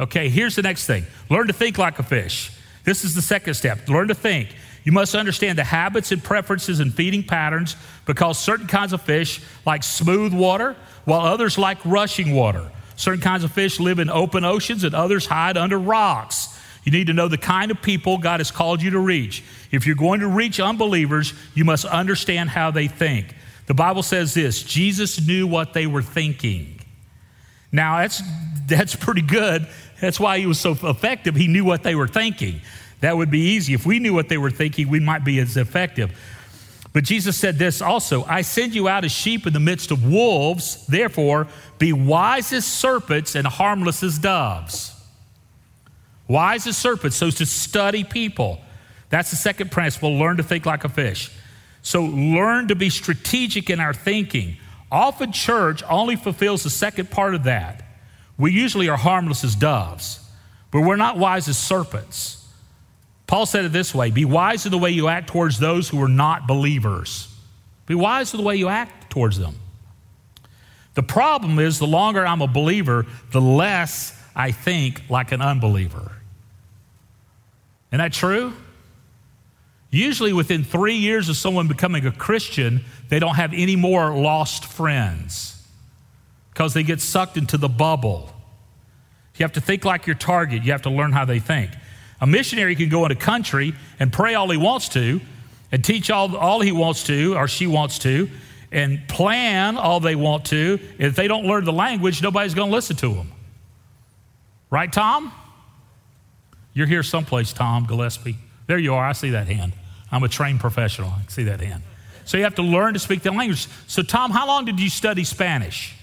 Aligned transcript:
Okay, 0.00 0.28
here's 0.28 0.56
the 0.56 0.62
next 0.62 0.86
thing 0.86 1.06
learn 1.28 1.46
to 1.46 1.52
think 1.52 1.78
like 1.78 1.98
a 1.98 2.02
fish. 2.02 2.52
This 2.84 3.04
is 3.04 3.14
the 3.14 3.22
second 3.22 3.54
step 3.54 3.88
learn 3.88 4.08
to 4.08 4.14
think. 4.14 4.48
You 4.84 4.92
must 4.92 5.14
understand 5.14 5.58
the 5.58 5.64
habits 5.64 6.12
and 6.12 6.24
preferences 6.24 6.80
and 6.80 6.94
feeding 6.94 7.22
patterns 7.22 7.76
because 8.06 8.38
certain 8.38 8.66
kinds 8.66 8.94
of 8.94 9.02
fish 9.02 9.42
like 9.66 9.82
smooth 9.82 10.32
water, 10.32 10.76
while 11.04 11.20
others 11.20 11.58
like 11.58 11.78
rushing 11.84 12.34
water. 12.34 12.70
Certain 12.96 13.20
kinds 13.20 13.44
of 13.44 13.52
fish 13.52 13.78
live 13.78 13.98
in 13.98 14.08
open 14.08 14.44
oceans 14.44 14.84
and 14.84 14.94
others 14.94 15.26
hide 15.26 15.56
under 15.56 15.78
rocks. 15.78 16.58
You 16.84 16.92
need 16.92 17.08
to 17.08 17.12
know 17.12 17.28
the 17.28 17.36
kind 17.36 17.70
of 17.70 17.82
people 17.82 18.16
God 18.16 18.40
has 18.40 18.50
called 18.50 18.80
you 18.80 18.90
to 18.92 18.98
reach. 18.98 19.44
If 19.70 19.86
you're 19.86 19.94
going 19.94 20.20
to 20.20 20.26
reach 20.26 20.58
unbelievers, 20.58 21.34
you 21.54 21.64
must 21.66 21.84
understand 21.84 22.48
how 22.48 22.70
they 22.70 22.88
think. 22.88 23.34
The 23.66 23.74
Bible 23.74 24.02
says 24.02 24.32
this 24.32 24.62
Jesus 24.62 25.26
knew 25.26 25.46
what 25.46 25.74
they 25.74 25.86
were 25.86 26.02
thinking. 26.02 26.80
Now, 27.70 27.98
that's, 27.98 28.22
that's 28.66 28.96
pretty 28.96 29.20
good. 29.20 29.68
That's 30.00 30.20
why 30.20 30.38
he 30.38 30.46
was 30.46 30.60
so 30.60 30.72
effective. 30.72 31.34
He 31.34 31.48
knew 31.48 31.64
what 31.64 31.82
they 31.82 31.94
were 31.94 32.08
thinking. 32.08 32.60
That 33.00 33.16
would 33.16 33.30
be 33.30 33.40
easy. 33.40 33.74
If 33.74 33.86
we 33.86 33.98
knew 33.98 34.14
what 34.14 34.28
they 34.28 34.38
were 34.38 34.50
thinking, 34.50 34.88
we 34.88 35.00
might 35.00 35.24
be 35.24 35.38
as 35.38 35.56
effective. 35.56 36.12
But 36.92 37.04
Jesus 37.04 37.36
said 37.36 37.58
this 37.58 37.80
also 37.80 38.24
I 38.24 38.42
send 38.42 38.74
you 38.74 38.88
out 38.88 39.04
as 39.04 39.12
sheep 39.12 39.46
in 39.46 39.52
the 39.52 39.60
midst 39.60 39.90
of 39.90 40.04
wolves. 40.04 40.86
Therefore, 40.86 41.46
be 41.78 41.92
wise 41.92 42.52
as 42.52 42.64
serpents 42.64 43.34
and 43.34 43.46
harmless 43.46 44.02
as 44.02 44.18
doves. 44.18 44.94
Wise 46.26 46.66
as 46.66 46.76
serpents, 46.76 47.16
so 47.16 47.30
to 47.30 47.46
study 47.46 48.04
people. 48.04 48.60
That's 49.10 49.30
the 49.30 49.36
second 49.36 49.70
principle 49.70 50.18
learn 50.18 50.36
to 50.36 50.42
think 50.42 50.66
like 50.66 50.84
a 50.84 50.88
fish. 50.88 51.30
So 51.82 52.02
learn 52.02 52.68
to 52.68 52.74
be 52.74 52.90
strategic 52.90 53.70
in 53.70 53.80
our 53.80 53.94
thinking. 53.94 54.58
Often, 54.90 55.32
church 55.32 55.82
only 55.88 56.16
fulfills 56.16 56.64
the 56.64 56.70
second 56.70 57.10
part 57.10 57.34
of 57.34 57.44
that. 57.44 57.87
We 58.38 58.52
usually 58.52 58.88
are 58.88 58.96
harmless 58.96 59.42
as 59.42 59.56
doves, 59.56 60.20
but 60.70 60.82
we're 60.82 60.96
not 60.96 61.18
wise 61.18 61.48
as 61.48 61.58
serpents. 61.58 62.46
Paul 63.26 63.44
said 63.44 63.64
it 63.64 63.72
this 63.72 63.94
way 63.94 64.10
Be 64.10 64.24
wise 64.24 64.64
in 64.64 64.70
the 64.70 64.78
way 64.78 64.90
you 64.90 65.08
act 65.08 65.28
towards 65.28 65.58
those 65.58 65.88
who 65.88 66.00
are 66.00 66.08
not 66.08 66.46
believers. 66.46 67.34
Be 67.86 67.94
wise 67.94 68.32
in 68.32 68.38
the 68.38 68.46
way 68.46 68.56
you 68.56 68.68
act 68.68 69.10
towards 69.10 69.38
them. 69.38 69.56
The 70.94 71.02
problem 71.02 71.58
is, 71.58 71.78
the 71.78 71.86
longer 71.86 72.26
I'm 72.26 72.42
a 72.42 72.46
believer, 72.46 73.06
the 73.32 73.40
less 73.40 74.18
I 74.34 74.52
think 74.52 75.02
like 75.08 75.32
an 75.32 75.42
unbeliever. 75.42 76.12
Isn't 77.90 77.98
that 77.98 78.12
true? 78.12 78.52
Usually, 79.90 80.32
within 80.32 80.64
three 80.64 80.96
years 80.96 81.28
of 81.28 81.36
someone 81.36 81.66
becoming 81.66 82.06
a 82.06 82.12
Christian, 82.12 82.84
they 83.08 83.18
don't 83.18 83.36
have 83.36 83.52
any 83.54 83.74
more 83.74 84.14
lost 84.14 84.66
friends 84.66 85.57
because 86.58 86.74
they 86.74 86.82
get 86.82 87.00
sucked 87.00 87.36
into 87.36 87.56
the 87.56 87.68
bubble. 87.68 88.32
You 89.36 89.44
have 89.44 89.52
to 89.52 89.60
think 89.60 89.84
like 89.84 90.08
your 90.08 90.16
target, 90.16 90.64
you 90.64 90.72
have 90.72 90.82
to 90.82 90.90
learn 90.90 91.12
how 91.12 91.24
they 91.24 91.38
think. 91.38 91.70
A 92.20 92.26
missionary 92.26 92.74
can 92.74 92.88
go 92.88 93.06
in 93.06 93.12
a 93.12 93.14
country 93.14 93.74
and 94.00 94.12
pray 94.12 94.34
all 94.34 94.50
he 94.50 94.56
wants 94.56 94.88
to 94.88 95.20
and 95.70 95.84
teach 95.84 96.10
all, 96.10 96.36
all 96.36 96.60
he 96.60 96.72
wants 96.72 97.04
to 97.04 97.36
or 97.36 97.46
she 97.46 97.68
wants 97.68 98.00
to 98.00 98.28
and 98.72 99.06
plan 99.06 99.76
all 99.76 100.00
they 100.00 100.16
want 100.16 100.46
to. 100.46 100.80
If 100.98 101.14
they 101.14 101.28
don't 101.28 101.46
learn 101.46 101.64
the 101.64 101.72
language, 101.72 102.24
nobody's 102.24 102.54
going 102.54 102.70
to 102.70 102.74
listen 102.74 102.96
to 102.96 103.14
them. 103.14 103.30
Right, 104.68 104.92
Tom? 104.92 105.32
You're 106.74 106.88
here 106.88 107.04
someplace, 107.04 107.52
Tom 107.52 107.86
Gillespie. 107.86 108.36
There 108.66 108.78
you 108.78 108.94
are. 108.94 109.06
I 109.06 109.12
see 109.12 109.30
that 109.30 109.46
hand. 109.46 109.74
I'm 110.10 110.24
a 110.24 110.28
trained 110.28 110.58
professional. 110.58 111.10
I 111.10 111.22
see 111.28 111.44
that 111.44 111.60
hand. 111.60 111.84
So 112.24 112.36
you 112.36 112.42
have 112.42 112.56
to 112.56 112.62
learn 112.62 112.94
to 112.94 112.98
speak 112.98 113.22
the 113.22 113.30
language. 113.30 113.68
So, 113.86 114.02
Tom, 114.02 114.32
how 114.32 114.48
long 114.48 114.64
did 114.64 114.80
you 114.80 114.90
study 114.90 115.22
Spanish? 115.22 115.94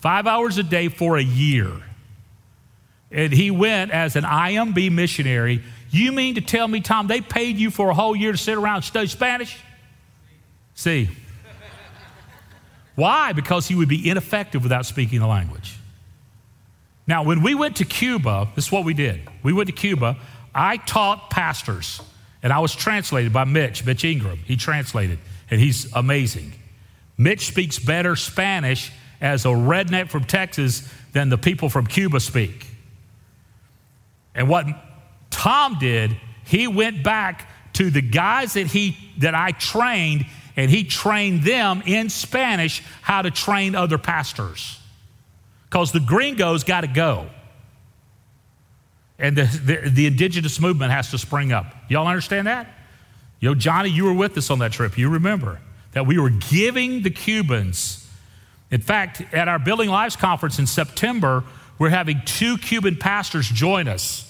Five 0.00 0.26
hours 0.26 0.58
a 0.58 0.62
day 0.62 0.88
for 0.88 1.16
a 1.16 1.22
year 1.22 1.82
and 3.10 3.32
he 3.32 3.50
went 3.50 3.90
as 3.90 4.16
an 4.16 4.24
IMB 4.24 4.92
missionary. 4.92 5.62
You 5.90 6.12
mean 6.12 6.36
to 6.36 6.40
tell 6.40 6.68
me, 6.68 6.80
Tom, 6.80 7.08
they 7.08 7.20
paid 7.20 7.56
you 7.56 7.70
for 7.70 7.90
a 7.90 7.94
whole 7.94 8.14
year 8.14 8.32
to 8.32 8.38
sit 8.38 8.56
around 8.56 8.76
and 8.76 8.84
study 8.84 9.08
Spanish? 9.08 9.58
See. 10.74 11.08
Why? 12.94 13.32
Because 13.32 13.66
he 13.66 13.74
would 13.74 13.88
be 13.88 14.08
ineffective 14.08 14.62
without 14.62 14.86
speaking 14.86 15.20
the 15.20 15.26
language. 15.26 15.76
Now, 17.06 17.24
when 17.24 17.42
we 17.42 17.54
went 17.54 17.76
to 17.76 17.84
Cuba, 17.84 18.48
this 18.54 18.66
is 18.66 18.72
what 18.72 18.84
we 18.84 18.94
did. 18.94 19.20
We 19.42 19.52
went 19.52 19.66
to 19.68 19.72
Cuba. 19.72 20.16
I 20.54 20.76
taught 20.76 21.30
pastors, 21.30 22.00
and 22.42 22.52
I 22.52 22.60
was 22.60 22.74
translated 22.74 23.32
by 23.32 23.44
Mitch, 23.44 23.84
Mitch 23.84 24.04
Ingram. 24.04 24.38
He 24.44 24.56
translated, 24.56 25.18
and 25.50 25.60
he's 25.60 25.92
amazing. 25.92 26.52
Mitch 27.16 27.46
speaks 27.46 27.78
better 27.78 28.14
Spanish 28.14 28.92
as 29.20 29.44
a 29.44 29.48
redneck 29.48 30.08
from 30.08 30.24
Texas 30.24 30.88
than 31.12 31.28
the 31.28 31.38
people 31.38 31.68
from 31.68 31.86
Cuba 31.86 32.20
speak. 32.20 32.66
And 34.34 34.48
what 34.48 34.66
Tom 35.30 35.78
did, 35.78 36.16
he 36.44 36.66
went 36.66 37.02
back 37.02 37.50
to 37.74 37.90
the 37.90 38.02
guys 38.02 38.54
that 38.54 38.66
he 38.66 38.96
that 39.18 39.34
I 39.34 39.52
trained 39.52 40.26
and 40.56 40.70
he 40.70 40.84
trained 40.84 41.42
them 41.44 41.82
in 41.86 42.10
Spanish 42.10 42.82
how 43.02 43.22
to 43.22 43.30
train 43.30 43.74
other 43.74 43.98
pastors. 43.98 44.78
Cuz 45.70 45.92
the 45.92 46.00
gringos 46.00 46.64
got 46.64 46.80
to 46.82 46.88
go. 46.88 47.28
And 49.18 49.36
the, 49.36 49.44
the, 49.44 49.90
the, 49.90 50.06
indigenous 50.06 50.58
movement 50.58 50.92
has 50.92 51.10
to 51.10 51.18
spring 51.18 51.52
up. 51.52 51.66
Y'all 51.90 52.06
understand 52.06 52.46
that? 52.46 52.66
Yo, 53.38 53.54
Johnny, 53.54 53.90
you 53.90 54.04
were 54.04 54.14
with 54.14 54.36
us 54.38 54.50
on 54.50 54.60
that 54.60 54.72
trip. 54.72 54.96
You 54.96 55.10
remember 55.10 55.60
that 55.92 56.06
we 56.06 56.18
were 56.18 56.30
giving 56.30 57.02
the 57.02 57.10
Cubans. 57.10 58.09
In 58.70 58.80
fact, 58.80 59.22
at 59.32 59.48
our 59.48 59.58
Building 59.58 59.88
Lives 59.88 60.16
conference 60.16 60.58
in 60.58 60.66
September, 60.66 61.44
we're 61.78 61.88
having 61.88 62.22
two 62.24 62.58
Cuban 62.58 62.96
pastors 62.96 63.48
join 63.48 63.88
us. 63.88 64.26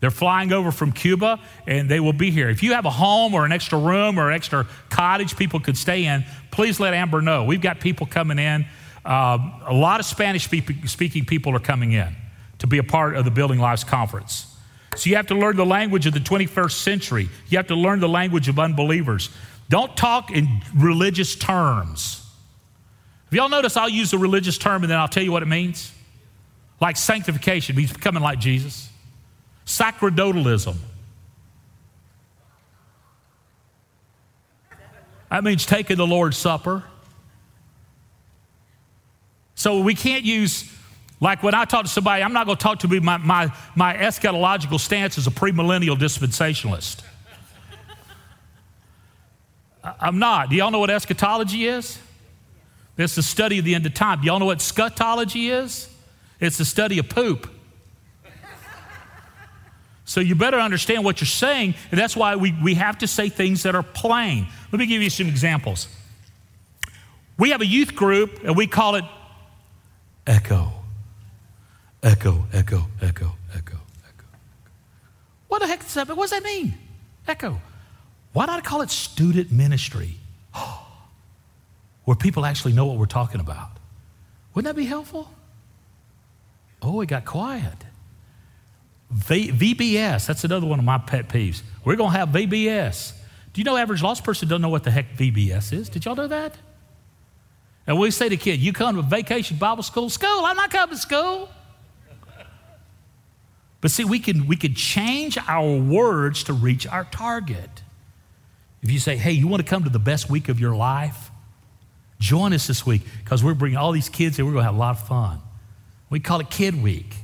They're 0.00 0.10
flying 0.10 0.52
over 0.52 0.70
from 0.70 0.92
Cuba 0.92 1.40
and 1.66 1.88
they 1.88 2.00
will 2.00 2.12
be 2.12 2.30
here. 2.30 2.48
If 2.48 2.62
you 2.62 2.74
have 2.74 2.84
a 2.84 2.90
home 2.90 3.34
or 3.34 3.44
an 3.44 3.52
extra 3.52 3.78
room 3.78 4.18
or 4.18 4.28
an 4.28 4.34
extra 4.34 4.66
cottage 4.90 5.36
people 5.36 5.60
could 5.60 5.76
stay 5.76 6.04
in, 6.04 6.24
please 6.50 6.78
let 6.78 6.94
Amber 6.94 7.20
know. 7.20 7.44
We've 7.44 7.60
got 7.60 7.80
people 7.80 8.06
coming 8.06 8.38
in. 8.38 8.66
Uh, 9.04 9.38
a 9.66 9.74
lot 9.74 10.00
of 10.00 10.06
Spanish 10.06 10.44
speaking 10.44 11.24
people 11.24 11.54
are 11.54 11.60
coming 11.60 11.92
in 11.92 12.14
to 12.58 12.66
be 12.66 12.78
a 12.78 12.84
part 12.84 13.16
of 13.16 13.24
the 13.24 13.30
Building 13.30 13.58
Lives 13.58 13.84
Conference. 13.84 14.54
So 14.96 15.10
you 15.10 15.16
have 15.16 15.28
to 15.28 15.34
learn 15.34 15.56
the 15.56 15.66
language 15.66 16.06
of 16.06 16.14
the 16.14 16.20
21st 16.20 16.72
century. 16.72 17.28
You 17.48 17.58
have 17.58 17.68
to 17.68 17.76
learn 17.76 18.00
the 18.00 18.08
language 18.08 18.48
of 18.48 18.58
unbelievers. 18.58 19.30
Don't 19.68 19.96
talk 19.96 20.30
in 20.30 20.62
religious 20.74 21.36
terms. 21.36 22.27
Have 23.30 23.34
y'all 23.34 23.48
notice, 23.48 23.76
I'll 23.76 23.88
use 23.88 24.12
a 24.12 24.18
religious 24.18 24.58
term 24.58 24.82
and 24.82 24.90
then 24.90 24.98
I'll 24.98 25.08
tell 25.08 25.22
you 25.22 25.32
what 25.32 25.42
it 25.42 25.48
means? 25.48 25.92
like 26.80 26.96
sanctification 26.96 27.76
means 27.76 27.92
becoming 27.92 28.22
like 28.22 28.38
Jesus, 28.38 28.88
sacerdotalism. 29.66 30.76
That 35.30 35.44
means 35.44 35.66
taking 35.66 35.98
the 35.98 36.06
Lord's 36.06 36.38
Supper. 36.38 36.84
So 39.54 39.80
we 39.80 39.94
can't 39.94 40.24
use, 40.24 40.72
like 41.20 41.42
when 41.42 41.52
I 41.52 41.64
talk 41.64 41.82
to 41.82 41.90
somebody, 41.90 42.22
I'm 42.22 42.32
not 42.32 42.46
going 42.46 42.56
to 42.56 42.62
talk 42.62 42.78
to 42.80 42.88
me, 42.88 43.00
my, 43.00 43.18
my, 43.18 43.52
my 43.74 43.94
eschatological 43.94 44.80
stance 44.80 45.18
as 45.18 45.26
a 45.26 45.30
premillennial 45.30 45.98
dispensationalist. 45.98 47.02
I'm 49.82 50.18
not. 50.18 50.48
Do 50.50 50.56
y'all 50.56 50.70
know 50.70 50.78
what 50.78 50.90
eschatology 50.90 51.66
is? 51.66 51.98
It's 52.98 53.14
the 53.14 53.22
study 53.22 53.60
of 53.60 53.64
the 53.64 53.76
end 53.76 53.86
of 53.86 53.94
time. 53.94 54.22
Y'all 54.24 54.40
know 54.40 54.46
what 54.46 54.58
scatology 54.58 55.50
is? 55.50 55.88
It's 56.40 56.58
the 56.58 56.64
study 56.64 56.98
of 56.98 57.08
poop. 57.08 57.48
So 60.04 60.20
you 60.20 60.34
better 60.34 60.58
understand 60.58 61.04
what 61.04 61.20
you're 61.20 61.26
saying, 61.26 61.74
and 61.90 62.00
that's 62.00 62.16
why 62.16 62.36
we, 62.36 62.56
we 62.62 62.74
have 62.74 62.98
to 62.98 63.06
say 63.06 63.28
things 63.28 63.62
that 63.64 63.74
are 63.74 63.82
plain. 63.82 64.48
Let 64.72 64.78
me 64.78 64.86
give 64.86 65.02
you 65.02 65.10
some 65.10 65.28
examples. 65.28 65.86
We 67.38 67.50
have 67.50 67.60
a 67.60 67.66
youth 67.66 67.94
group, 67.94 68.40
and 68.42 68.56
we 68.56 68.66
call 68.66 68.94
it 68.94 69.04
Echo. 70.26 70.72
Echo, 72.02 72.46
echo, 72.52 72.86
echo, 73.02 73.32
echo, 73.54 73.80
echo. 74.06 74.26
What 75.48 75.60
the 75.60 75.66
heck 75.66 75.80
does 75.80 75.94
that, 75.94 76.08
what 76.08 76.16
does 76.16 76.30
that 76.30 76.42
mean? 76.42 76.74
Echo. 77.26 77.60
Why 78.32 78.46
not 78.46 78.64
call 78.64 78.80
it 78.82 78.90
student 78.90 79.52
ministry? 79.52 80.16
Where 82.08 82.16
people 82.16 82.46
actually 82.46 82.72
know 82.72 82.86
what 82.86 82.96
we're 82.96 83.04
talking 83.04 83.38
about. 83.38 83.68
Wouldn't 84.54 84.74
that 84.74 84.80
be 84.80 84.86
helpful? 84.86 85.30
Oh, 86.80 87.02
it 87.02 87.06
got 87.06 87.26
quiet. 87.26 87.84
V- 89.10 89.52
VBS, 89.52 90.26
that's 90.26 90.42
another 90.42 90.64
one 90.64 90.78
of 90.78 90.86
my 90.86 90.96
pet 90.96 91.28
peeves. 91.28 91.60
We're 91.84 91.96
going 91.96 92.12
to 92.12 92.16
have 92.16 92.30
VBS. 92.30 93.12
Do 93.52 93.60
you 93.60 93.64
know 93.66 93.76
average 93.76 94.02
lost 94.02 94.24
person 94.24 94.48
doesn't 94.48 94.62
know 94.62 94.70
what 94.70 94.84
the 94.84 94.90
heck 94.90 95.18
VBS 95.18 95.74
is? 95.74 95.90
Did 95.90 96.06
y'all 96.06 96.16
know 96.16 96.28
that? 96.28 96.54
And 97.86 97.98
we 97.98 98.10
say 98.10 98.30
to 98.30 98.38
kid, 98.38 98.58
you 98.58 98.72
come 98.72 98.96
to 98.96 99.02
vacation 99.02 99.58
Bible 99.58 99.82
school? 99.82 100.08
School, 100.08 100.46
I'm 100.46 100.56
not 100.56 100.70
coming 100.70 100.96
to 100.96 101.02
school. 101.02 101.50
But 103.82 103.90
see, 103.90 104.04
we 104.06 104.18
can, 104.18 104.46
we 104.46 104.56
can 104.56 104.72
change 104.72 105.36
our 105.46 105.76
words 105.76 106.44
to 106.44 106.54
reach 106.54 106.86
our 106.86 107.04
target. 107.04 107.82
If 108.80 108.90
you 108.90 108.98
say, 108.98 109.18
hey, 109.18 109.32
you 109.32 109.46
want 109.46 109.62
to 109.62 109.68
come 109.68 109.84
to 109.84 109.90
the 109.90 109.98
best 109.98 110.30
week 110.30 110.48
of 110.48 110.58
your 110.58 110.74
life? 110.74 111.32
Join 112.28 112.52
us 112.52 112.66
this 112.66 112.84
week 112.84 113.00
because 113.24 113.42
we're 113.42 113.54
bringing 113.54 113.78
all 113.78 113.90
these 113.90 114.10
kids 114.10 114.36
here. 114.36 114.44
We're 114.44 114.52
going 114.52 114.60
to 114.60 114.66
have 114.66 114.74
a 114.74 114.78
lot 114.78 115.00
of 115.00 115.08
fun. 115.08 115.40
We 116.10 116.20
call 116.20 116.40
it 116.40 116.50
Kid 116.50 116.82
Week. 116.82 117.14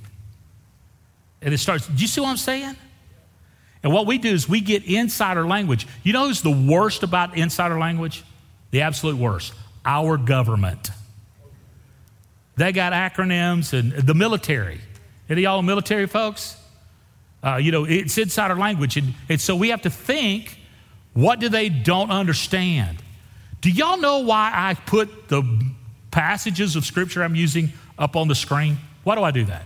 And 1.43 1.53
it 1.53 1.59
starts, 1.59 1.87
do 1.87 2.01
you 2.01 2.07
see 2.07 2.23
what 2.23 2.31
I'm 2.31 2.39
saying? 2.39 2.75
And 3.83 3.93
what 3.93 4.07
we 4.07 4.17
do 4.17 4.31
is 4.31 4.49
we 4.49 4.63
get 4.63 4.83
insider 4.85 5.47
language. 5.47 5.87
You 6.05 6.15
know 6.15 6.29
who's 6.29 6.41
the 6.41 6.51
worst 6.51 7.03
about 7.03 7.37
insider 7.37 7.79
language? 7.79 8.25
The 8.71 8.81
absolute 8.81 9.19
worst. 9.19 9.53
Our 9.85 10.17
government. 10.17 10.89
They 12.57 12.73
got 12.73 12.95
acronyms 12.95 13.79
and 13.79 13.93
the 13.93 14.15
military. 14.15 14.81
Any 15.29 15.43
y'all 15.43 15.61
military 15.61 16.07
folks? 16.07 16.57
Uh, 17.43 17.57
you 17.57 17.73
know, 17.73 17.85
it's 17.85 18.17
insider 18.17 18.55
language. 18.55 18.97
And, 18.97 19.13
and 19.29 19.39
so 19.39 19.55
we 19.55 19.69
have 19.69 19.83
to 19.83 19.91
think 19.91 20.57
what 21.13 21.41
do 21.41 21.51
they 21.51 21.69
don't 21.69 22.11
understand? 22.11 23.04
Do 23.65 23.71
y'all 23.71 23.97
know 23.97 24.19
why 24.19 24.51
I 24.53 24.75
put 24.75 25.29
the 25.29 25.43
passages 26.11 26.77
of 26.77 26.85
scripture 26.85 27.25
I'm 27.25 27.35
using 27.35 27.73
up 27.99 28.15
on 28.15 28.29
the 28.29 28.35
screen? 28.35 28.77
Why 29.05 29.15
do 29.15 29.23
I 29.23 29.31
do 29.31 29.47
that? 29.47 29.65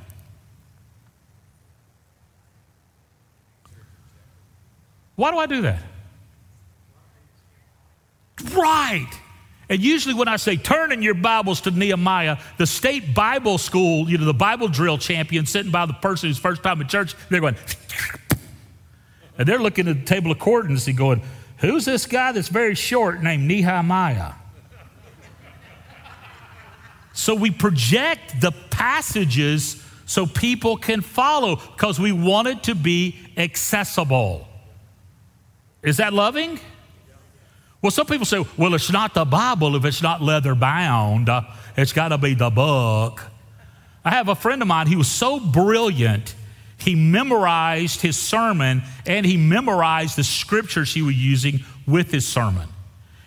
Why 5.16 5.32
do 5.32 5.38
I 5.38 5.46
do 5.46 5.62
that? 5.62 5.82
Right. 8.54 9.10
And 9.68 9.80
usually, 9.80 10.14
when 10.14 10.28
I 10.28 10.36
say 10.36 10.56
turn 10.56 10.92
in 10.92 11.02
your 11.02 11.14
Bibles 11.14 11.62
to 11.62 11.72
Nehemiah, 11.72 12.36
the 12.56 12.68
state 12.68 13.16
Bible 13.16 13.58
school, 13.58 14.08
you 14.08 14.16
know, 14.16 14.26
the 14.26 14.32
Bible 14.32 14.68
drill 14.68 14.98
champion 14.98 15.44
sitting 15.44 15.72
by 15.72 15.86
the 15.86 15.92
person 15.92 16.28
who's 16.28 16.38
first 16.38 16.62
time 16.62 16.80
in 16.80 16.86
church, 16.86 17.16
they're 17.30 17.40
going, 17.40 17.56
and 19.38 19.48
they're 19.48 19.58
looking 19.58 19.88
at 19.88 19.98
the 19.98 20.04
table 20.04 20.30
of 20.30 20.38
contents 20.38 20.86
and 20.86 20.96
going, 20.96 21.20
Who's 21.60 21.84
this 21.84 22.06
guy 22.06 22.32
that's 22.32 22.48
very 22.48 22.74
short 22.74 23.22
named 23.22 23.46
Nehemiah? 23.46 24.32
so 27.12 27.34
we 27.34 27.50
project 27.50 28.40
the 28.40 28.52
passages 28.70 29.82
so 30.06 30.24
people 30.24 30.76
can 30.76 31.00
follow 31.00 31.56
because 31.56 31.98
we 31.98 32.12
want 32.12 32.46
it 32.48 32.62
to 32.62 32.74
be 32.74 33.16
accessible. 33.36 34.46
Is 35.82 35.96
that 35.96 36.12
loving? 36.12 36.60
Well, 37.82 37.90
some 37.90 38.06
people 38.06 38.24
say, 38.24 38.44
well, 38.56 38.74
it's 38.74 38.90
not 38.90 39.14
the 39.14 39.24
Bible 39.24 39.76
if 39.76 39.84
it's 39.84 40.02
not 40.02 40.22
leather 40.22 40.54
bound. 40.54 41.28
It's 41.76 41.92
got 41.92 42.08
to 42.08 42.18
be 42.18 42.34
the 42.34 42.50
book. 42.50 43.22
I 44.04 44.10
have 44.10 44.28
a 44.28 44.34
friend 44.34 44.62
of 44.62 44.68
mine, 44.68 44.86
he 44.86 44.96
was 44.96 45.08
so 45.08 45.38
brilliant, 45.38 46.34
he 46.78 46.94
memorized 46.94 48.00
his 48.00 48.16
sermon 48.16 48.82
and 49.06 49.26
he 49.26 49.36
memorized 49.36 50.16
the 50.16 50.24
scriptures 50.24 50.94
he 50.94 51.02
was 51.02 51.16
using 51.16 51.60
with 51.86 52.10
his 52.10 52.26
sermon. 52.26 52.68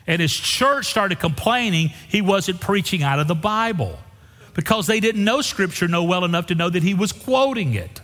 And 0.07 0.21
his 0.21 0.33
church 0.33 0.87
started 0.87 1.19
complaining 1.19 1.89
he 2.09 2.21
wasn't 2.21 2.59
preaching 2.59 3.03
out 3.03 3.19
of 3.19 3.27
the 3.27 3.35
Bible 3.35 3.99
because 4.53 4.87
they 4.87 4.99
didn't 4.99 5.23
know 5.23 5.41
scripture 5.41 5.87
know 5.87 6.03
well 6.03 6.25
enough 6.25 6.47
to 6.47 6.55
know 6.55 6.69
that 6.69 6.83
he 6.83 6.93
was 6.93 7.11
quoting 7.11 7.73
it. 7.73 8.01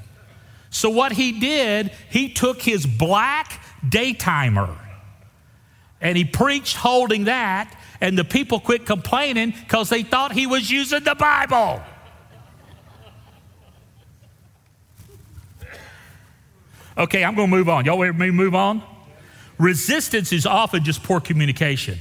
So 0.70 0.90
what 0.90 1.12
he 1.14 1.40
did, 1.40 1.92
he 2.10 2.30
took 2.30 2.62
his 2.62 2.86
black 2.86 3.62
daytimer 3.88 4.78
and 6.00 6.18
he 6.18 6.26
preached 6.26 6.76
holding 6.78 7.24
that, 7.24 7.76
and 8.00 8.18
the 8.18 8.24
people 8.24 8.60
quit 8.60 8.86
complaining 8.86 9.54
because 9.60 9.90
they 9.90 10.04
thought 10.04 10.32
he 10.32 10.46
was 10.46 10.70
using 10.70 11.04
the 11.04 11.16
Bible. 11.16 11.82
Okay, 16.98 17.24
I'm 17.24 17.36
going 17.36 17.50
to 17.50 17.56
move 17.56 17.70
on. 17.70 17.86
Y'all 17.86 17.98
want 17.98 18.18
me 18.18 18.32
move 18.32 18.56
on? 18.56 18.82
Resistance 19.60 20.32
is 20.32 20.46
often 20.46 20.84
just 20.84 21.04
poor 21.04 21.20
communication. 21.20 22.00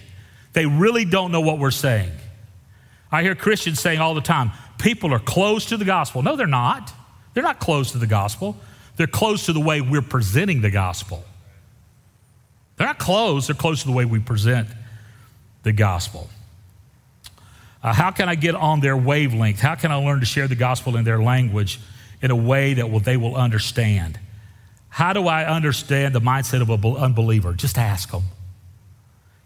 They 0.53 0.67
really 0.67 1.05
don't 1.05 1.33
know 1.33 1.41
what 1.41 1.59
we're 1.59 1.71
saying. 1.71 2.13
I 3.13 3.23
hear 3.23 3.35
Christians 3.35 3.81
saying 3.81 4.01
all 4.01 4.15
the 4.15 4.21
time, 4.21 4.53
people 4.79 5.13
are 5.13 5.19
closed 5.19 5.69
to 5.69 5.77
the 5.77 5.85
gospel. 5.85 6.23
No, 6.23 6.37
they're 6.37 6.47
not. 6.47 6.93
They're 7.35 7.43
not 7.43 7.61
closed 7.61 7.93
to 7.93 7.99
the 7.99 8.07
gospel. 8.07 8.57
They're 8.97 9.07
closed 9.07 9.47
to 9.47 9.53
the 9.53 9.61
way 9.61 9.81
we're 9.81 10.03
presenting 10.03 10.63
the 10.63 10.71
gospel. 10.71 11.25
They're 12.77 12.87
not 12.87 12.99
closed, 12.99 13.49
they're 13.49 13.55
close 13.55 13.83
to 13.83 13.87
the 13.87 13.95
way 13.95 14.05
we 14.05 14.19
present 14.19 14.69
the 15.63 15.73
gospel. 15.73 16.29
Uh, 17.83 17.93
how 17.93 18.11
can 18.11 18.29
I 18.29 18.35
get 18.35 18.55
on 18.55 18.81
their 18.81 18.97
wavelength? 18.97 19.61
How 19.61 19.75
can 19.75 19.93
I 19.93 19.97
learn 19.97 20.21
to 20.21 20.27
share 20.27 20.49
the 20.49 20.57
gospel 20.57 20.97
in 20.97 21.05
their 21.05 21.23
language 21.23 21.81
in 22.21 22.31
a 22.31 22.37
way 22.37 22.75
that 22.75 22.91
will, 22.91 23.01
they 23.01 23.17
will 23.17 23.37
understand? 23.37 24.19
How 24.97 25.13
do 25.13 25.29
I 25.29 25.45
understand 25.45 26.15
the 26.15 26.23
mindset 26.23 26.63
of 26.63 26.71
an 26.71 26.97
unbeliever? 26.97 27.53
Just 27.53 27.77
ask 27.77 28.11
them. 28.11 28.23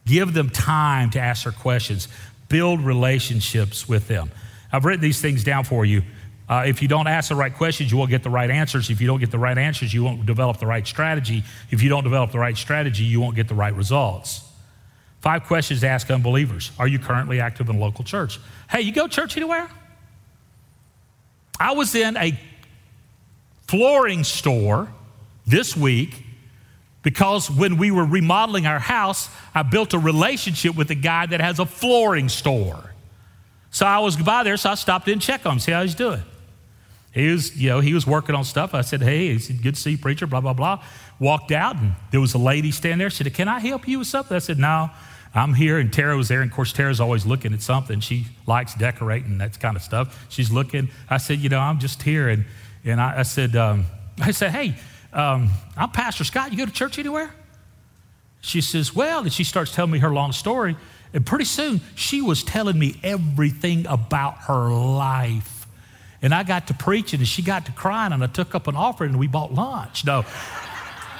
Give 0.06 0.32
them 0.32 0.48
time 0.48 1.10
to 1.10 1.18
ask 1.18 1.42
their 1.42 1.52
questions. 1.52 2.06
Build 2.48 2.80
relationships 2.80 3.88
with 3.88 4.06
them. 4.06 4.30
I've 4.72 4.84
written 4.84 5.00
these 5.00 5.20
things 5.20 5.42
down 5.42 5.64
for 5.64 5.84
you. 5.84 6.04
Uh, 6.48 6.62
if 6.68 6.82
you 6.82 6.86
don't 6.86 7.08
ask 7.08 7.30
the 7.30 7.34
right 7.34 7.52
questions, 7.52 7.90
you 7.90 7.98
won't 7.98 8.10
get 8.10 8.22
the 8.22 8.30
right 8.30 8.48
answers. 8.48 8.90
If 8.90 9.00
you 9.00 9.08
don't 9.08 9.18
get 9.18 9.32
the 9.32 9.40
right 9.40 9.58
answers, 9.58 9.92
you 9.92 10.04
won't 10.04 10.24
develop 10.24 10.58
the 10.58 10.68
right 10.68 10.86
strategy. 10.86 11.42
If 11.72 11.82
you 11.82 11.88
don't 11.88 12.04
develop 12.04 12.30
the 12.30 12.38
right 12.38 12.56
strategy, 12.56 13.02
you 13.02 13.20
won't 13.20 13.34
get 13.34 13.48
the 13.48 13.56
right 13.56 13.74
results. 13.74 14.48
Five 15.18 15.46
questions 15.46 15.80
to 15.80 15.88
ask 15.88 16.08
unbelievers 16.12 16.70
Are 16.78 16.86
you 16.86 17.00
currently 17.00 17.40
active 17.40 17.68
in 17.68 17.74
a 17.74 17.80
local 17.80 18.04
church? 18.04 18.38
Hey, 18.70 18.82
you 18.82 18.92
go 18.92 19.08
church 19.08 19.36
anywhere? 19.36 19.68
I 21.58 21.72
was 21.72 21.96
in 21.96 22.16
a 22.16 22.38
flooring 23.66 24.22
store 24.22 24.92
this 25.50 25.76
week 25.76 26.24
because 27.02 27.50
when 27.50 27.78
we 27.78 27.90
were 27.90 28.04
remodeling 28.04 28.66
our 28.66 28.78
house, 28.78 29.30
I 29.54 29.62
built 29.62 29.94
a 29.94 29.98
relationship 29.98 30.76
with 30.76 30.90
a 30.90 30.94
guy 30.94 31.26
that 31.26 31.40
has 31.40 31.58
a 31.58 31.66
flooring 31.66 32.28
store. 32.28 32.94
So 33.70 33.86
I 33.86 34.00
was 34.00 34.16
by 34.16 34.42
there, 34.42 34.56
so 34.56 34.70
I 34.70 34.74
stopped 34.74 35.08
in 35.08 35.14
and 35.14 35.22
check 35.22 35.46
on 35.46 35.54
him, 35.54 35.58
see 35.60 35.72
how 35.72 35.82
he's 35.82 35.94
doing. 35.94 36.22
He 37.12 37.28
was, 37.28 37.56
you 37.56 37.68
know, 37.70 37.80
he 37.80 37.94
was 37.94 38.06
working 38.06 38.34
on 38.34 38.44
stuff. 38.44 38.74
I 38.74 38.82
said, 38.82 39.02
hey, 39.02 39.28
it's 39.28 39.48
good 39.48 39.74
to 39.74 39.80
see 39.80 39.92
you, 39.92 39.98
preacher, 39.98 40.26
blah, 40.26 40.40
blah, 40.40 40.52
blah. 40.52 40.82
Walked 41.18 41.50
out, 41.52 41.76
and 41.76 41.94
there 42.10 42.20
was 42.20 42.34
a 42.34 42.38
lady 42.38 42.70
standing 42.70 42.98
there. 42.98 43.10
She 43.10 43.24
said, 43.24 43.34
can 43.34 43.48
I 43.48 43.58
help 43.58 43.88
you 43.88 44.00
with 44.00 44.08
something? 44.08 44.36
I 44.36 44.40
said, 44.40 44.58
no, 44.58 44.90
I'm 45.34 45.54
here. 45.54 45.78
And 45.78 45.92
Tara 45.92 46.16
was 46.16 46.28
there. 46.28 46.40
And 46.40 46.50
of 46.50 46.54
course, 46.54 46.72
Tara's 46.72 47.00
always 47.00 47.26
looking 47.26 47.52
at 47.52 47.62
something. 47.62 48.00
She 48.00 48.26
likes 48.46 48.74
decorating, 48.74 49.38
that 49.38 49.58
kind 49.58 49.76
of 49.76 49.82
stuff. 49.82 50.26
She's 50.28 50.50
looking. 50.52 50.88
I 51.08 51.18
said, 51.18 51.38
you 51.38 51.48
know, 51.48 51.60
I'm 51.60 51.78
just 51.78 52.02
here. 52.02 52.28
And, 52.28 52.44
and 52.84 53.00
I, 53.00 53.20
I 53.20 53.22
said, 53.22 53.56
um, 53.56 53.86
I 54.20 54.30
said, 54.30 54.52
hey, 54.52 54.74
um, 55.12 55.50
I'm 55.76 55.90
Pastor 55.90 56.24
Scott. 56.24 56.52
You 56.52 56.58
go 56.58 56.66
to 56.66 56.72
church 56.72 56.98
anywhere? 56.98 57.32
She 58.40 58.60
says, 58.60 58.94
well, 58.94 59.22
and 59.22 59.32
she 59.32 59.44
starts 59.44 59.74
telling 59.74 59.90
me 59.90 59.98
her 59.98 60.10
long 60.10 60.32
story. 60.32 60.76
And 61.12 61.26
pretty 61.26 61.44
soon, 61.44 61.80
she 61.94 62.20
was 62.20 62.42
telling 62.42 62.78
me 62.78 62.98
everything 63.02 63.86
about 63.86 64.38
her 64.42 64.70
life. 64.70 65.66
And 66.22 66.34
I 66.34 66.42
got 66.42 66.68
to 66.68 66.74
preaching 66.74 67.20
and 67.20 67.28
she 67.28 67.42
got 67.42 67.66
to 67.66 67.72
crying 67.72 68.12
and 68.12 68.22
I 68.22 68.26
took 68.26 68.54
up 68.54 68.66
an 68.66 68.76
offering 68.76 69.10
and 69.10 69.18
we 69.18 69.26
bought 69.26 69.52
lunch. 69.52 70.04
No, 70.04 70.24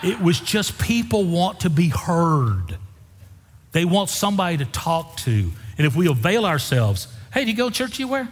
it 0.03 0.21
was 0.21 0.41
just 0.41 0.79
people 0.79 1.25
want 1.25 1.61
to 1.61 1.71
be 1.71 1.89
heard. 1.89 2.77
They 3.73 3.85
want 3.85 4.11
somebody 4.11 4.59
to 4.59 4.65
talk 4.67 5.17
to. 5.19 5.51
And 5.79 5.87
if 5.87 5.97
we 5.97 6.09
avail 6.09 6.45
ourselves, 6.45 7.09
hey, 7.33 7.45
do 7.45 7.51
you 7.51 7.57
go 7.57 7.71
to 7.71 7.75
church 7.75 7.99
anywhere? 7.99 8.29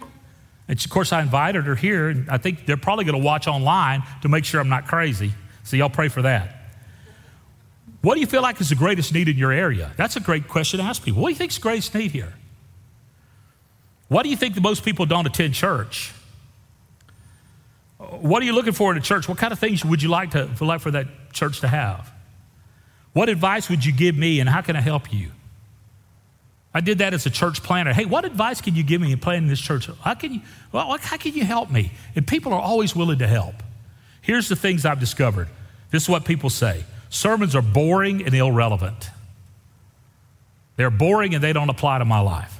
And 0.67 0.79
of 0.79 0.89
course, 0.91 1.11
I 1.11 1.21
invited 1.21 1.65
her 1.65 1.75
here, 1.75 2.09
and 2.09 2.29
I 2.29 2.37
think 2.37 2.67
they're 2.67 2.77
probably 2.77 3.05
going 3.05 3.19
to 3.19 3.25
watch 3.25 3.47
online 3.47 4.03
to 4.21 4.29
make 4.29 4.45
sure 4.45 4.61
I'm 4.61 4.69
not 4.69 4.85
crazy. 4.85 5.33
So 5.69 5.77
y'all 5.77 5.87
pray 5.87 6.07
for 6.07 6.23
that. 6.23 6.55
What 8.01 8.15
do 8.15 8.21
you 8.21 8.25
feel 8.25 8.41
like 8.41 8.59
is 8.59 8.69
the 8.69 8.75
greatest 8.75 9.13
need 9.13 9.29
in 9.29 9.37
your 9.37 9.51
area? 9.51 9.91
That's 9.97 10.15
a 10.15 10.19
great 10.19 10.47
question 10.47 10.79
to 10.79 10.83
ask 10.83 11.03
people. 11.03 11.21
What 11.21 11.27
do 11.27 11.33
you 11.33 11.37
think 11.37 11.51
is 11.51 11.57
the 11.57 11.61
greatest 11.61 11.93
need 11.93 12.09
here? 12.09 12.33
Why 14.07 14.23
do 14.23 14.29
you 14.29 14.35
think 14.35 14.55
that 14.55 14.61
most 14.61 14.83
people 14.83 15.05
don't 15.05 15.27
attend 15.27 15.53
church? 15.53 16.11
What 17.99 18.41
are 18.41 18.47
you 18.47 18.53
looking 18.53 18.73
for 18.73 18.91
in 18.91 18.97
a 18.97 19.01
church? 19.01 19.29
What 19.29 19.37
kind 19.37 19.53
of 19.53 19.59
things 19.59 19.85
would 19.85 20.01
you 20.01 20.09
like, 20.09 20.31
to, 20.31 20.49
like 20.59 20.81
for 20.81 20.89
that 20.89 21.05
church 21.33 21.59
to 21.59 21.67
have? 21.67 22.11
What 23.13 23.29
advice 23.29 23.69
would 23.69 23.85
you 23.85 23.91
give 23.91 24.17
me, 24.17 24.39
and 24.39 24.49
how 24.49 24.61
can 24.61 24.75
I 24.75 24.81
help 24.81 25.13
you? 25.13 25.29
I 26.73 26.81
did 26.81 26.97
that 26.97 27.13
as 27.13 27.27
a 27.27 27.29
church 27.29 27.61
planner. 27.61 27.93
Hey, 27.93 28.05
what 28.05 28.25
advice 28.25 28.59
can 28.59 28.73
you 28.73 28.81
give 28.81 29.01
me 29.01 29.11
in 29.11 29.19
planning 29.19 29.47
this 29.47 29.61
church? 29.61 29.87
How 30.01 30.15
can 30.15 30.33
you, 30.33 30.41
well, 30.71 30.97
how 30.99 31.17
can 31.17 31.35
you 31.35 31.43
help 31.43 31.69
me? 31.69 31.91
And 32.15 32.25
people 32.25 32.53
are 32.53 32.61
always 32.61 32.95
willing 32.95 33.19
to 33.19 33.27
help. 33.27 33.61
Here's 34.23 34.49
the 34.49 34.55
things 34.55 34.83
I've 34.83 34.99
discovered. 34.99 35.47
This 35.91 36.03
is 36.03 36.09
what 36.09 36.25
people 36.25 36.49
say 36.49 36.85
sermons 37.09 37.55
are 37.55 37.61
boring 37.61 38.23
and 38.23 38.33
irrelevant. 38.33 39.09
They're 40.75 40.89
boring 40.89 41.35
and 41.35 41.43
they 41.43 41.51
don't 41.51 41.69
apply 41.69 41.97
to 41.97 42.05
my 42.05 42.19
life. 42.19 42.59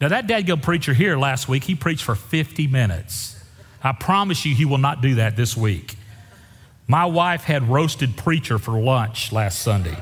Now, 0.00 0.08
that 0.08 0.26
dadgum 0.26 0.62
preacher 0.62 0.92
here 0.94 1.16
last 1.18 1.48
week, 1.48 1.64
he 1.64 1.74
preached 1.74 2.02
for 2.02 2.14
50 2.14 2.66
minutes. 2.66 3.42
I 3.82 3.92
promise 3.92 4.44
you, 4.44 4.54
he 4.54 4.64
will 4.64 4.78
not 4.78 5.00
do 5.00 5.16
that 5.16 5.36
this 5.36 5.56
week. 5.56 5.96
My 6.86 7.04
wife 7.04 7.44
had 7.44 7.68
roasted 7.68 8.16
preacher 8.16 8.58
for 8.58 8.80
lunch 8.80 9.32
last 9.32 9.60
Sunday. 9.60 9.96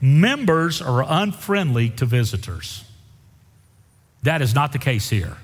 Members 0.00 0.80
are 0.80 1.04
unfriendly 1.06 1.90
to 1.90 2.06
visitors. 2.06 2.84
That 4.22 4.42
is 4.42 4.54
not 4.54 4.72
the 4.72 4.78
case 4.78 5.10
here. 5.10 5.36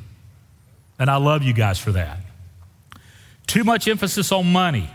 And 0.99 1.11
I 1.11 1.17
love 1.17 1.43
you 1.43 1.53
guys 1.53 1.79
for 1.79 1.93
that. 1.93 2.19
Too 3.47 3.65
much 3.65 3.89
emphasis 3.89 4.33
on 4.33 4.51
money. 4.51 4.91